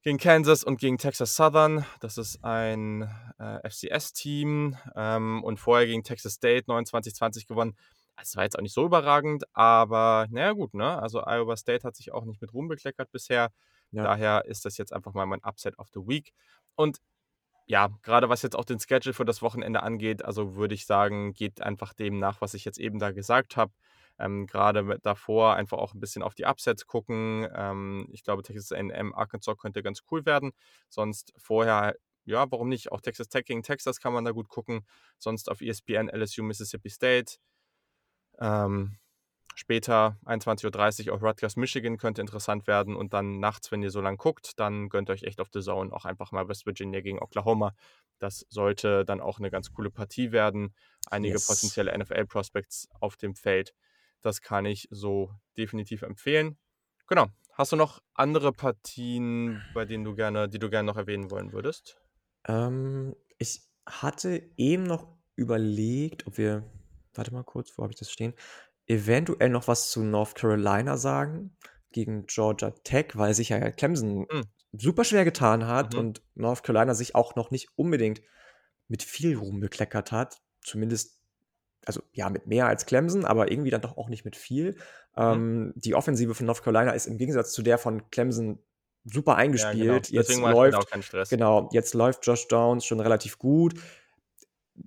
[0.03, 1.85] gegen Kansas und gegen Texas Southern.
[2.01, 7.75] Das ist ein äh, FCS-Team ähm, und vorher gegen Texas State 29-20 gewonnen.
[8.21, 11.01] Es war jetzt auch nicht so überragend, aber naja, gut, ne?
[11.01, 13.49] Also Iowa State hat sich auch nicht mit Ruhm bekleckert bisher.
[13.91, 14.03] Ja.
[14.03, 16.33] Daher ist das jetzt einfach mal mein Upset of the Week.
[16.75, 16.99] Und
[17.65, 21.33] ja, gerade was jetzt auch den Schedule für das Wochenende angeht, also würde ich sagen,
[21.33, 23.71] geht einfach dem nach, was ich jetzt eben da gesagt habe.
[24.23, 27.47] Ähm, Gerade davor einfach auch ein bisschen auf die Upsets gucken.
[27.53, 30.51] Ähm, ich glaube, Texas A&M Arkansas könnte ganz cool werden.
[30.89, 31.95] Sonst vorher,
[32.25, 32.91] ja, warum nicht?
[32.91, 34.85] Auch Texas Tech gegen Texas kann man da gut gucken.
[35.17, 37.35] Sonst auf ESPN LSU Mississippi State.
[38.39, 38.97] Ähm,
[39.55, 42.95] später 21.30 Uhr auf Rutgers Michigan könnte interessant werden.
[42.95, 45.91] Und dann nachts, wenn ihr so lang guckt, dann gönnt euch echt auf The Zone
[45.91, 47.73] auch einfach mal West Virginia gegen Oklahoma.
[48.19, 50.73] Das sollte dann auch eine ganz coole Partie werden.
[51.07, 51.47] Einige yes.
[51.47, 53.73] potenzielle NFL-Prospects auf dem Feld.
[54.23, 56.57] Das kann ich so definitiv empfehlen.
[57.07, 57.27] Genau.
[57.51, 61.53] Hast du noch andere Partien, bei denen du gerne, die du gerne noch erwähnen wollen
[61.53, 62.01] würdest?
[62.47, 66.63] Ähm, ich hatte eben noch überlegt, ob wir,
[67.13, 68.33] warte mal kurz, wo habe ich das stehen?
[68.87, 71.55] Eventuell noch was zu North Carolina sagen
[71.91, 74.43] gegen Georgia Tech, weil sich ja Clemson hm.
[74.71, 75.99] super schwer getan hat mhm.
[75.99, 78.21] und North Carolina sich auch noch nicht unbedingt
[78.87, 80.41] mit viel Ruhm bekleckert hat.
[80.61, 81.19] Zumindest
[81.85, 84.71] also ja, mit mehr als Clemson, aber irgendwie dann doch auch nicht mit viel.
[85.15, 85.23] Mhm.
[85.23, 88.59] Ähm, die Offensive von North Carolina ist im Gegensatz zu der von Clemson
[89.05, 90.09] super eingespielt.
[90.09, 90.29] Ja, genau.
[90.29, 91.29] Jetzt läuft, auch kein Stress.
[91.29, 93.73] Genau, jetzt läuft Josh Downs schon relativ gut.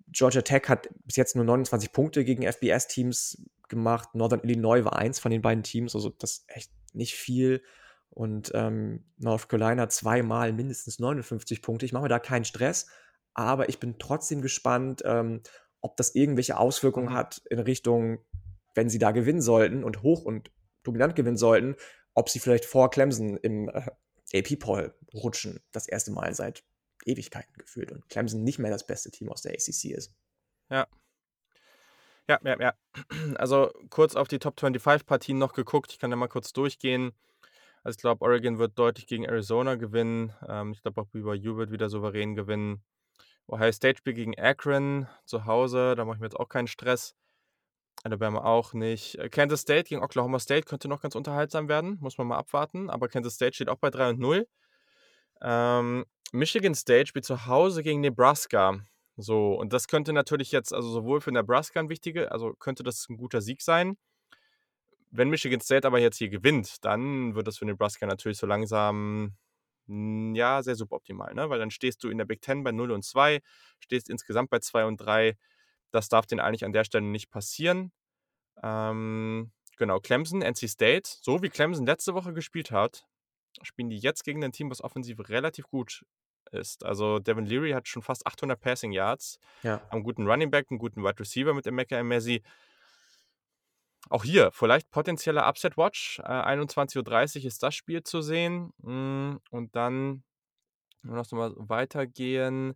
[0.08, 4.14] Georgia Tech hat bis jetzt nur 29 Punkte gegen FBS-Teams gemacht.
[4.14, 7.62] Northern Illinois war eins von den beiden Teams, also das ist echt nicht viel.
[8.10, 11.84] Und ähm, North Carolina zweimal mindestens 59 Punkte.
[11.84, 12.86] Ich mache mir da keinen Stress,
[13.34, 15.42] aber ich bin trotzdem gespannt, ähm,
[15.86, 17.14] ob das irgendwelche Auswirkungen mhm.
[17.14, 18.18] hat in Richtung,
[18.74, 20.50] wenn sie da gewinnen sollten und hoch und
[20.82, 21.76] dominant gewinnen sollten,
[22.14, 23.82] ob sie vielleicht vor Clemson im äh,
[24.34, 26.64] AP-Poll rutschen, das erste Mal seit
[27.04, 30.12] Ewigkeiten gefühlt und Clemson nicht mehr das beste Team aus der ACC ist.
[30.70, 30.88] Ja.
[32.28, 32.74] Ja, ja, ja.
[33.36, 35.92] Also kurz auf die Top 25 Partien noch geguckt.
[35.92, 37.12] Ich kann ja mal kurz durchgehen.
[37.84, 40.32] Also ich glaube, Oregon wird deutlich gegen Arizona gewinnen.
[40.48, 42.82] Ähm, ich glaube auch BYU wird wieder souverän gewinnen.
[43.48, 47.14] Ohio State spielt gegen Akron zu Hause, da mache ich mir jetzt auch keinen Stress.
[48.02, 49.18] Alabama auch nicht.
[49.18, 52.90] Äh, Kansas State gegen Oklahoma State könnte noch ganz unterhaltsam werden, muss man mal abwarten.
[52.90, 54.46] Aber Kansas State steht auch bei 3 und 0.
[55.42, 58.80] Ähm, Michigan State spielt zu Hause gegen Nebraska.
[59.16, 63.08] So, und das könnte natürlich jetzt, also sowohl für Nebraska ein wichtiger, also könnte das
[63.08, 63.96] ein guter Sieg sein.
[65.10, 69.36] wenn Michigan State aber jetzt hier gewinnt, dann wird das für Nebraska natürlich so langsam
[69.88, 71.48] ja, sehr suboptimal, ne?
[71.50, 73.40] Weil dann stehst du in der Big Ten bei 0 und 2,
[73.80, 75.36] stehst insgesamt bei 2 und 3.
[75.92, 77.92] Das darf denen eigentlich an der Stelle nicht passieren.
[78.62, 83.06] Ähm, genau, Clemson, NC State, so wie Clemson letzte Woche gespielt hat,
[83.62, 86.04] spielen die jetzt gegen ein Team, was offensiv relativ gut
[86.52, 86.84] ist.
[86.84, 89.86] Also Devin Leary hat schon fast 800 Passing Yards, Ja.
[89.90, 92.42] einen guten Running Back, einen guten Wide Receiver mit Emeka Messi.
[94.08, 96.20] Auch hier vielleicht potenzieller Upset Watch.
[96.20, 98.72] Äh, 21.30 Uhr ist das Spiel zu sehen.
[98.78, 100.22] Mm, Und dann
[101.02, 102.74] nur noch mal weitergehen.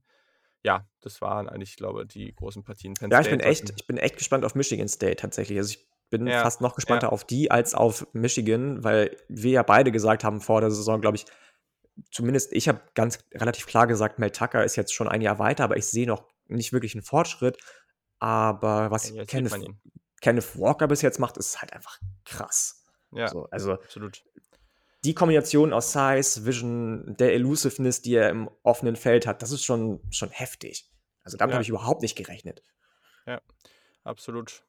[0.62, 2.95] Ja, das waren eigentlich, ich glaube, die großen Partien.
[2.95, 5.59] Penn Ja, ich bin State echt, ich bin echt gespannt auf Michigan State tatsächlich.
[5.59, 9.62] Also ich bin Ja, fast noch gespannter auf die als auf Michigan, weil wir ja
[9.62, 11.26] beide gesagt haben vor der Saison, glaube ich,
[12.11, 15.64] zumindest ich habe ganz relativ klar gesagt, Mel Tucker ist jetzt schon ein Jahr weiter,
[15.64, 17.59] aber ich sehe noch nicht wirklich einen Fortschritt.
[18.18, 19.53] Aber was Ja, Kenneth.
[20.21, 22.85] Kenneth Walker bis jetzt macht, ist halt einfach krass.
[23.12, 24.23] Ja, So, also absolut.
[25.05, 29.64] die Kombination aus Size, Vision, der Elusiveness, die er im offenen Feld hat, das ist
[29.64, 30.89] schon, schon heftig.
[31.25, 31.55] Also damit Ja.
[31.57, 32.62] habe ich überhaupt nicht gerechnet.
[34.03, 34.62] Absolut.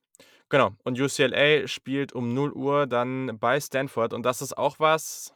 [0.49, 0.71] Genau.
[0.83, 4.13] Und UCLA spielt um 0 Uhr dann bei Stanford.
[4.13, 5.33] Und das ist auch was.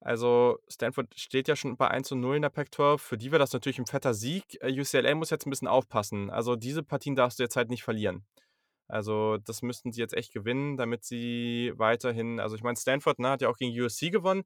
[0.00, 2.98] Also, Stanford steht ja schon bei 1 zu 0 in der Pac-12.
[2.98, 4.56] Für die wäre das natürlich ein fetter Sieg.
[4.62, 6.30] Äh, UCLA muss jetzt ein bisschen aufpassen.
[6.30, 8.24] Also, diese Partien darfst du jetzt halt nicht verlieren.
[8.88, 12.40] Also, das müssten sie jetzt echt gewinnen, damit sie weiterhin.
[12.40, 14.42] Also, ich meine, Stanford ne, hat ja auch gegen USC gewonnen.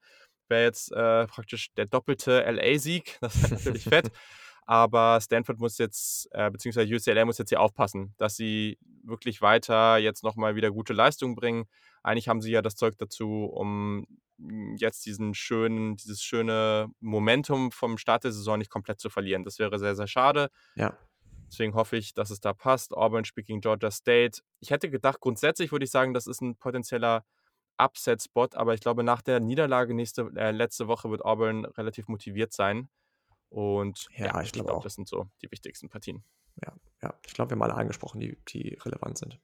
[0.48, 3.18] Wäre jetzt äh, praktisch der doppelte LA-Sieg.
[3.20, 4.10] Das wäre natürlich fett.
[4.70, 9.96] Aber Stanford muss jetzt, äh, beziehungsweise UCLA muss jetzt hier aufpassen, dass sie wirklich weiter
[9.98, 11.64] jetzt nochmal wieder gute Leistungen bringen.
[12.04, 14.06] Eigentlich haben sie ja das Zeug dazu, um
[14.38, 19.42] mm, jetzt diesen schönen, dieses schöne Momentum vom Start der Saison nicht komplett zu verlieren.
[19.42, 20.50] Das wäre sehr, sehr schade.
[20.76, 20.96] Ja.
[21.50, 22.94] Deswegen hoffe ich, dass es da passt.
[22.94, 24.40] Auburn gegen Georgia State.
[24.60, 27.24] Ich hätte gedacht, grundsätzlich würde ich sagen, das ist ein potenzieller
[27.76, 32.52] Upset-Spot, aber ich glaube, nach der Niederlage nächste, äh, letzte Woche wird Auburn relativ motiviert
[32.52, 32.88] sein.
[33.48, 34.82] Und Ja, ja, ich ich glaube auch.
[34.82, 36.22] das sind so die wichtigsten Partien.
[37.02, 39.40] Ja, ich glaube, wir haben alle angesprochen, die, die relevant sind.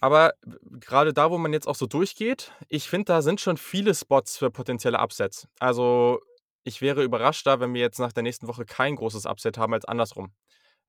[0.00, 3.56] Aber w- gerade da, wo man jetzt auch so durchgeht, ich finde, da sind schon
[3.56, 5.46] viele Spots für potenzielle Upsets.
[5.60, 6.20] Also
[6.64, 9.72] ich wäre überrascht da, wenn wir jetzt nach der nächsten Woche kein großes Upset haben
[9.74, 10.32] als andersrum.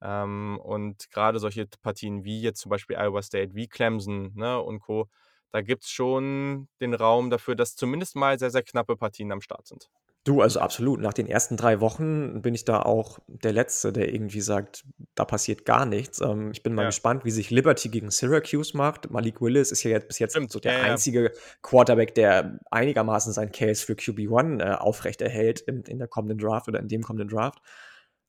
[0.04, 4.80] Ähm, und gerade solche Partien wie jetzt zum Beispiel Iowa State, wie Clemson ne, und
[4.82, 5.08] Co.,
[5.52, 9.40] da gibt es schon den Raum dafür, dass zumindest mal sehr, sehr knappe Partien am
[9.40, 9.88] Start sind.
[10.26, 11.02] Du, also absolut.
[11.02, 14.84] Nach den ersten drei Wochen bin ich da auch der Letzte, der irgendwie sagt,
[15.16, 16.22] da passiert gar nichts.
[16.22, 16.88] Ähm, ich bin mal Ja.
[16.88, 19.12] gespannt, wie sich Liberty gegen Syracuse macht.
[19.12, 20.92] Malik Willis ist ja jetzt bis jetzt Stimmt, so der ja, ja.
[20.94, 26.68] einzige Quarterback, der einigermaßen sein Case für QB1 äh, aufrechterhält in, in der kommenden Draft
[26.70, 27.60] oder in dem kommenden Draft.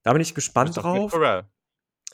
[0.03, 1.15] Da bin ich gespannt drauf.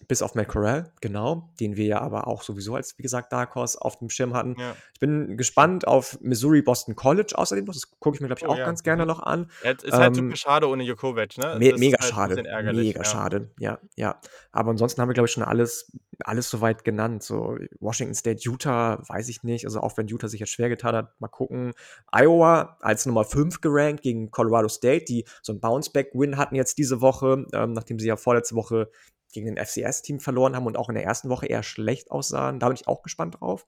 [0.09, 3.55] Bis auf Matt Corral, genau, den wir ja aber auch sowieso als, wie gesagt, Dark
[3.55, 4.57] Horse auf dem Schirm hatten.
[4.59, 4.74] Ja.
[4.95, 7.66] Ich bin gespannt auf Missouri Boston College außerdem.
[7.66, 7.74] noch.
[7.74, 8.64] Das gucke ich mir, glaube ich, Oh, auch ja.
[8.64, 9.51] ganz gerne noch an.
[9.62, 11.57] Ja, Es ist halt Ähm, super schade ohne Jokovic, ne?
[11.59, 12.72] Me mega halt schade.
[12.72, 13.05] Mega ja.
[13.05, 13.51] schade.
[13.59, 14.18] Ja, ja.
[14.53, 15.93] Aber ansonsten haben wir, glaube ich, schon alles,
[16.24, 17.22] alles soweit genannt.
[17.22, 19.66] So Washington State, Utah, weiß ich nicht.
[19.66, 21.72] Also auch wenn Utah sich jetzt schwer getan hat, mal gucken.
[22.11, 27.03] Iowa als Nummer 5 gerankt gegen Colorado State, die so einen Bounceback-Win hatten jetzt diese
[27.03, 28.91] Woche, ähm, nachdem sie ja vorletzte Woche
[29.33, 32.59] gegen ein FCS-Team verloren haben und auch in der ersten Woche eher schlecht aussahen.
[32.59, 33.66] Da bin ich auch gespannt drauf.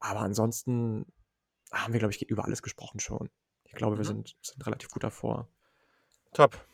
[0.00, 1.06] Aber ansonsten
[1.72, 3.30] haben wir, glaube ich, über alles gesprochen schon.
[3.64, 4.08] Ich glaube, wir Mhm.
[4.08, 5.48] sind, sind relativ gut davor.
[6.32, 6.64] Top.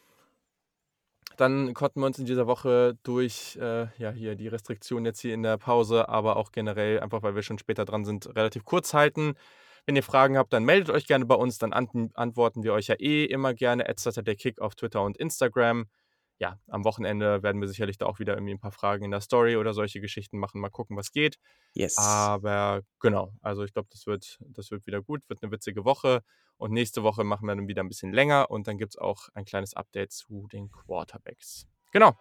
[1.37, 5.35] Dann konnten wir uns in dieser Woche durch äh, ja, hier die Restriktionen jetzt hier
[5.35, 8.95] in der Pause, aber auch generell, einfach weil wir schon später dran sind, relativ kurz
[8.95, 9.35] halten.
[9.85, 12.87] Wenn ihr Fragen habt, dann meldet euch gerne bei uns, dann an antworten wir euch
[12.87, 13.89] ja eh immer gerne.
[13.89, 15.87] At Saturday Kick auf Twitter und Instagram.
[16.39, 19.21] Ja, am Wochenende werden wir sicherlich da auch wieder irgendwie ein paar Fragen in der
[19.21, 20.61] Story oder solche Geschichten machen.
[20.61, 21.39] Mal gucken, was geht.
[21.75, 21.97] Yes.
[21.97, 26.23] Aber genau, also ich glaube, das wird, das wird wieder gut, wird eine witzige Woche.
[26.57, 29.29] Und nächste Woche machen wir dann wieder ein bisschen länger und dann gibt es auch
[29.35, 31.67] ein kleines Update zu den Quarterbacks.
[31.93, 32.15] Genau.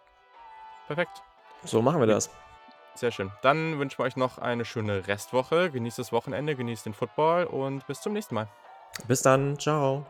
[0.86, 1.22] Perfekt.
[1.64, 2.30] So machen wir das.
[2.94, 3.32] Sehr schön.
[3.42, 5.70] Dann wünschen wir euch noch eine schöne Restwoche.
[5.70, 8.48] Genießt das Wochenende, genießt den Football und bis zum nächsten Mal.
[9.08, 9.58] Bis dann.
[9.58, 10.06] Ciao.